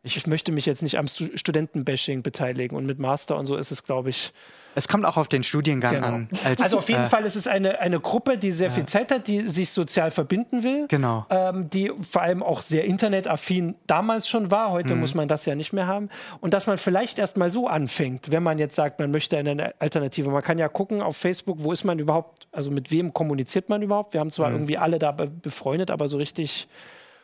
[0.01, 3.83] ich möchte mich jetzt nicht am Studentenbashing beteiligen und mit Master und so ist es,
[3.83, 4.33] glaube ich,
[4.75, 6.07] es kommt auch auf den Studiengang genau.
[6.07, 6.27] an.
[6.45, 9.11] Als, also auf jeden äh, Fall ist es eine, eine Gruppe, die sehr viel Zeit
[9.11, 10.85] hat, die sich sozial verbinden will.
[10.87, 11.25] Genau.
[11.29, 14.71] Ähm, die vor allem auch sehr internetaffin damals schon war.
[14.71, 15.01] Heute mhm.
[15.01, 16.09] muss man das ja nicht mehr haben.
[16.39, 19.73] Und dass man vielleicht erst mal so anfängt, wenn man jetzt sagt, man möchte eine
[19.79, 20.29] Alternative.
[20.29, 23.81] Man kann ja gucken auf Facebook, wo ist man überhaupt, also mit wem kommuniziert man
[23.81, 24.13] überhaupt.
[24.13, 24.55] Wir haben zwar mhm.
[24.55, 26.67] irgendwie alle da befreundet, aber so richtig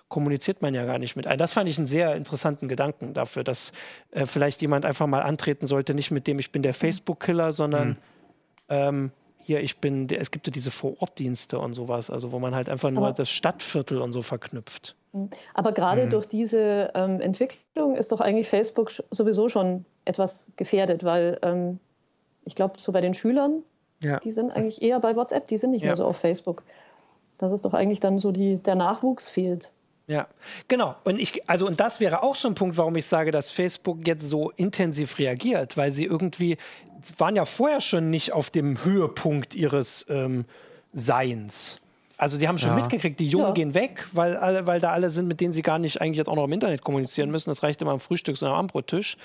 [0.07, 1.39] kommuniziert man ja gar nicht mit einem.
[1.39, 3.71] Das fand ich einen sehr interessanten Gedanken dafür, dass
[4.11, 6.77] äh, vielleicht jemand einfach mal antreten sollte, nicht mit dem ich bin der mhm.
[6.77, 7.97] Facebook-Killer, sondern mhm.
[8.69, 12.55] ähm, hier, ich bin, der, es gibt ja diese Vorortdienste und sowas, also wo man
[12.55, 14.95] halt einfach nur Aber das Stadtviertel und so verknüpft.
[15.13, 15.29] Mhm.
[15.53, 16.09] Aber gerade mhm.
[16.11, 21.79] durch diese ähm, Entwicklung ist doch eigentlich Facebook sowieso schon etwas gefährdet, weil ähm,
[22.43, 23.63] ich glaube, so bei den Schülern,
[24.03, 24.19] ja.
[24.19, 25.87] die sind eigentlich eher bei WhatsApp, die sind nicht ja.
[25.87, 26.63] mehr so auf Facebook.
[27.37, 29.71] Das ist doch eigentlich dann so die, der Nachwuchs fehlt.
[30.07, 30.27] Ja,
[30.67, 30.95] genau.
[31.03, 34.07] Und ich, also, und das wäre auch so ein Punkt, warum ich sage, dass Facebook
[34.07, 36.57] jetzt so intensiv reagiert, weil sie irgendwie,
[37.17, 40.45] waren ja vorher schon nicht auf dem Höhepunkt ihres ähm,
[40.93, 41.77] Seins.
[42.17, 42.75] Also die haben schon ja.
[42.75, 43.53] mitgekriegt, die Jungen ja.
[43.53, 46.29] gehen weg, weil, alle, weil da alle sind, mit denen sie gar nicht eigentlich jetzt
[46.29, 47.49] auch noch im Internet kommunizieren müssen.
[47.49, 49.17] Das reicht immer am Frühstücks- und am Abendbrottisch.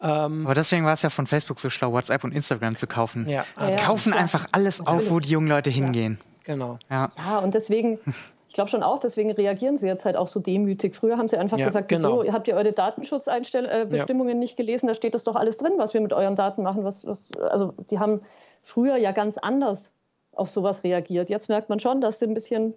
[0.00, 3.26] Ähm, Aber deswegen war es ja von Facebook so schlau, WhatsApp und Instagram zu kaufen.
[3.28, 3.46] Ja.
[3.58, 6.18] Sie ja, kaufen einfach alles auf, wo die jungen Leute hingehen.
[6.44, 6.78] Genau.
[6.90, 7.10] Ja.
[7.16, 7.98] ja, und deswegen
[8.56, 10.96] glaube schon auch, deswegen reagieren sie jetzt halt auch so demütig.
[10.96, 12.22] Früher haben sie einfach ja, gesagt, genau.
[12.22, 14.34] wieso, habt ihr eure Datenschutzbestimmungen äh, ja.
[14.34, 14.88] nicht gelesen?
[14.88, 16.82] Da steht das doch alles drin, was wir mit euren Daten machen.
[16.82, 18.22] Was, was, also die haben
[18.62, 19.92] früher ja ganz anders
[20.32, 21.30] auf sowas reagiert.
[21.30, 22.74] Jetzt merkt man schon, dass sie ein bisschen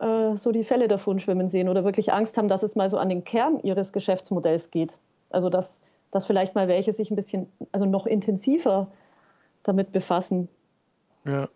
[0.00, 2.98] äh, so die Fälle davon schwimmen sehen oder wirklich Angst haben, dass es mal so
[2.98, 4.98] an den Kern ihres Geschäftsmodells geht.
[5.30, 8.88] Also dass, dass vielleicht mal welche sich ein bisschen, also noch intensiver
[9.62, 10.48] damit befassen.
[11.24, 11.48] Ja.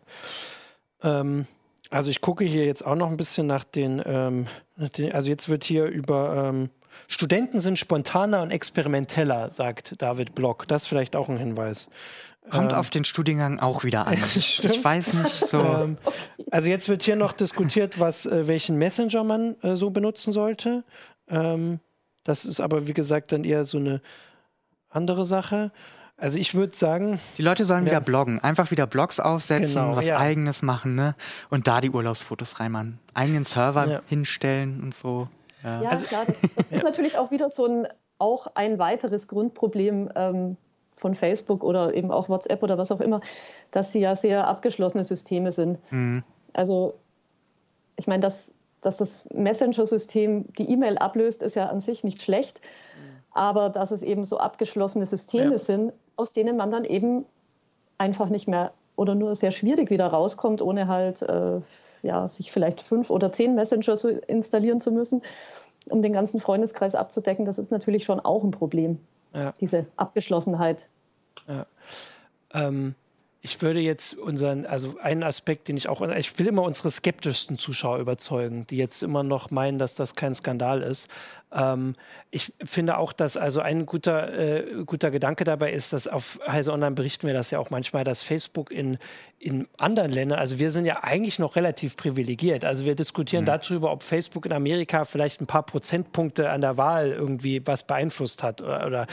[1.02, 1.46] Ähm,
[1.90, 5.28] also ich gucke hier jetzt auch noch ein bisschen nach den, ähm, nach den also
[5.28, 6.70] jetzt wird hier über ähm,
[7.08, 10.66] Studenten sind spontaner und experimenteller, sagt David Block.
[10.68, 11.88] Das ist vielleicht auch ein Hinweis.
[12.50, 14.14] Kommt ähm, auf den Studiengang auch wieder an.
[14.34, 15.58] ich weiß nicht so.
[15.58, 15.98] Ähm,
[16.50, 20.84] also jetzt wird hier noch diskutiert, was, äh, welchen Messenger man äh, so benutzen sollte.
[21.28, 21.80] Ähm,
[22.24, 24.00] das ist aber, wie gesagt, dann eher so eine
[24.88, 25.72] andere Sache.
[26.20, 27.18] Also ich würde sagen.
[27.38, 27.92] Die Leute sollen ja.
[27.92, 28.38] wieder bloggen.
[28.40, 30.18] Einfach wieder Blogs aufsetzen, genau, was ja.
[30.18, 31.14] eigenes machen, ne?
[31.48, 32.98] Und da die Urlaubsfotos reinmachen.
[33.14, 34.02] Eigenen Server ja.
[34.06, 35.28] hinstellen und so.
[35.62, 40.10] Ja, also, klar, das, das ist natürlich auch wieder so ein, auch ein weiteres Grundproblem
[40.14, 40.56] ähm,
[40.96, 43.20] von Facebook oder eben auch WhatsApp oder was auch immer,
[43.70, 45.78] dass sie ja sehr abgeschlossene Systeme sind.
[45.90, 46.22] Mhm.
[46.52, 46.94] Also
[47.96, 52.60] ich meine, dass, dass das Messenger-System die E-Mail ablöst, ist ja an sich nicht schlecht,
[52.60, 53.22] mhm.
[53.30, 55.58] aber dass es eben so abgeschlossene Systeme ja.
[55.58, 57.24] sind, aus denen man dann eben
[57.96, 61.60] einfach nicht mehr oder nur sehr schwierig wieder rauskommt, ohne halt äh,
[62.02, 65.22] ja, sich vielleicht fünf oder zehn Messenger zu installieren zu müssen,
[65.88, 67.46] um den ganzen Freundeskreis abzudecken.
[67.46, 68.98] Das ist natürlich schon auch ein Problem,
[69.34, 69.52] ja.
[69.60, 70.90] diese Abgeschlossenheit.
[71.48, 71.66] Ja.
[72.52, 72.94] Ähm,
[73.42, 77.56] ich würde jetzt unseren, also einen Aspekt, den ich auch, ich will immer unsere skeptischsten
[77.56, 81.08] Zuschauer überzeugen, die jetzt immer noch meinen, dass das kein Skandal ist.
[81.50, 81.94] Ähm,
[82.30, 86.70] ich finde auch, dass also ein guter, äh, guter Gedanke dabei ist, dass auf Heise
[86.70, 88.98] Online berichten wir das ja auch manchmal, dass Facebook in,
[89.38, 92.66] in anderen Ländern, also wir sind ja eigentlich noch relativ privilegiert.
[92.66, 93.46] Also wir diskutieren mhm.
[93.46, 98.42] darüber, ob Facebook in Amerika vielleicht ein paar Prozentpunkte an der Wahl irgendwie was beeinflusst
[98.42, 99.06] hat oder, oder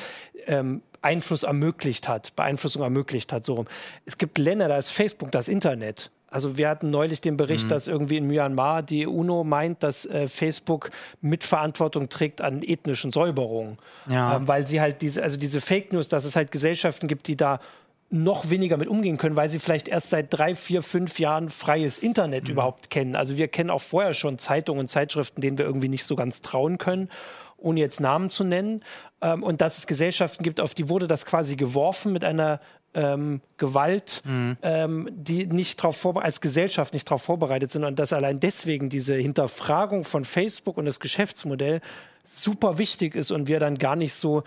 [0.47, 3.45] ähm, Einfluss ermöglicht hat, Beeinflussung ermöglicht hat.
[3.45, 3.65] So rum.
[4.05, 6.11] Es gibt Länder, da ist Facebook das Internet.
[6.29, 7.69] Also wir hatten neulich den Bericht, mhm.
[7.69, 10.89] dass irgendwie in Myanmar die UNO meint, dass äh, Facebook
[11.21, 13.77] Mitverantwortung trägt an ethnischen Säuberungen.
[14.09, 14.35] Ja.
[14.35, 17.37] Ähm, weil sie halt diese, also diese Fake News, dass es halt Gesellschaften gibt, die
[17.37, 17.61] da
[18.09, 21.99] noch weniger mit umgehen können, weil sie vielleicht erst seit drei, vier, fünf Jahren freies
[21.99, 22.53] Internet mhm.
[22.53, 23.15] überhaupt kennen.
[23.15, 26.41] Also wir kennen auch vorher schon Zeitungen und Zeitschriften, denen wir irgendwie nicht so ganz
[26.41, 27.09] trauen können
[27.57, 28.83] ohne jetzt Namen zu nennen.
[29.21, 32.59] Ähm, und dass es Gesellschaften gibt, auf die wurde das quasi geworfen mit einer
[32.93, 34.57] ähm, Gewalt, mhm.
[34.61, 39.15] ähm, die nicht darauf als Gesellschaft nicht darauf vorbereitet sind und dass allein deswegen diese
[39.15, 41.81] Hinterfragung von Facebook und das Geschäftsmodell
[42.23, 44.43] super wichtig ist und wir dann gar nicht so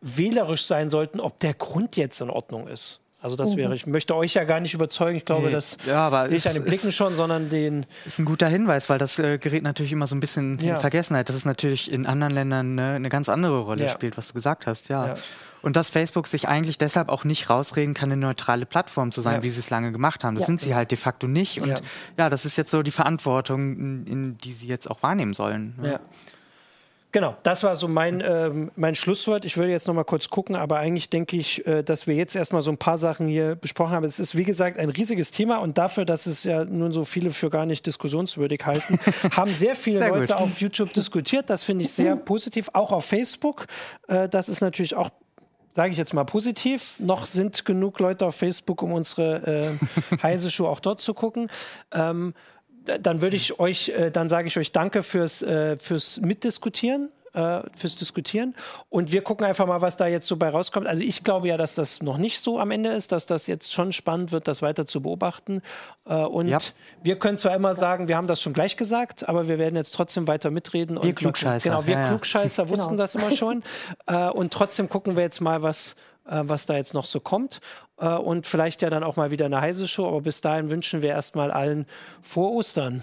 [0.00, 3.00] wählerisch sein sollten, ob der Grund jetzt in Ordnung ist.
[3.24, 3.74] Also das wäre, mhm.
[3.74, 5.16] ich möchte euch ja gar nicht überzeugen.
[5.16, 5.52] Ich glaube, nee.
[5.52, 7.86] das ja, sehe ich an den Blicken schon, sondern den.
[8.04, 10.74] Ist ein guter Hinweis, weil das äh, gerät natürlich immer so ein bisschen ja.
[10.74, 13.88] in Vergessenheit, dass es natürlich in anderen Ländern ne, eine ganz andere Rolle ja.
[13.88, 15.06] spielt, was du gesagt hast, ja.
[15.06, 15.14] ja.
[15.62, 19.42] Und dass Facebook sich eigentlich deshalb auch nicht rausreden kann, eine neutrale Plattform zu sein,
[19.42, 20.36] wie sie es lange gemacht haben.
[20.36, 21.62] Das sind sie halt de facto nicht.
[21.62, 21.80] Und
[22.18, 22.28] ja.
[22.28, 25.76] das ist jetzt so die Verantwortung, in, in die sie jetzt auch wahrnehmen sollen.
[25.80, 25.92] Ne?
[25.92, 26.00] Ja.
[27.14, 29.44] Genau, das war so mein, äh, mein Schlusswort.
[29.44, 32.34] Ich würde jetzt noch mal kurz gucken, aber eigentlich denke ich, äh, dass wir jetzt
[32.34, 34.02] erstmal so ein paar Sachen hier besprochen haben.
[34.02, 37.30] Es ist, wie gesagt, ein riesiges Thema und dafür, dass es ja nun so viele
[37.30, 38.98] für gar nicht diskussionswürdig halten,
[39.30, 40.42] haben sehr viele sehr Leute gut.
[40.42, 41.50] auf YouTube diskutiert.
[41.50, 43.68] Das finde ich sehr positiv, auch auf Facebook.
[44.08, 45.10] Äh, das ist natürlich auch
[45.76, 46.96] sage ich jetzt mal positiv.
[46.98, 49.76] Noch sind genug Leute auf Facebook, um unsere
[50.12, 51.48] äh, heiße Show auch dort zu gucken.
[51.92, 52.34] Ähm,
[52.84, 57.60] dann würde ich euch, äh, dann sage ich euch Danke fürs, äh, fürs Mitdiskutieren äh,
[57.76, 58.54] fürs Diskutieren.
[58.88, 60.86] Und wir gucken einfach mal, was da jetzt so bei rauskommt.
[60.86, 63.72] Also ich glaube ja, dass das noch nicht so am Ende ist, dass das jetzt
[63.72, 65.60] schon spannend wird, das weiter zu beobachten.
[66.06, 66.58] Äh, und ja.
[67.02, 69.94] wir können zwar immer sagen, wir haben das schon gleich gesagt, aber wir werden jetzt
[69.94, 70.96] trotzdem weiter mitreden.
[70.96, 71.68] Wir und Klugscheißer.
[71.68, 73.02] Genau, wir ja, Klugscheißer wussten genau.
[73.02, 73.62] das immer schon.
[74.06, 75.96] Äh, und trotzdem gucken wir jetzt mal, was,
[76.26, 77.60] äh, was da jetzt noch so kommt.
[77.98, 80.06] Äh, und vielleicht ja dann auch mal wieder eine heiße Show.
[80.06, 81.86] Aber bis dahin wünschen wir erstmal allen
[82.22, 83.02] frohe Ostern.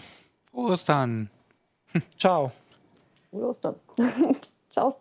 [0.52, 1.30] Frohe Ostern.
[2.18, 2.52] Ciao.
[3.30, 3.76] Frohe Ostern.
[4.70, 4.98] Ciao.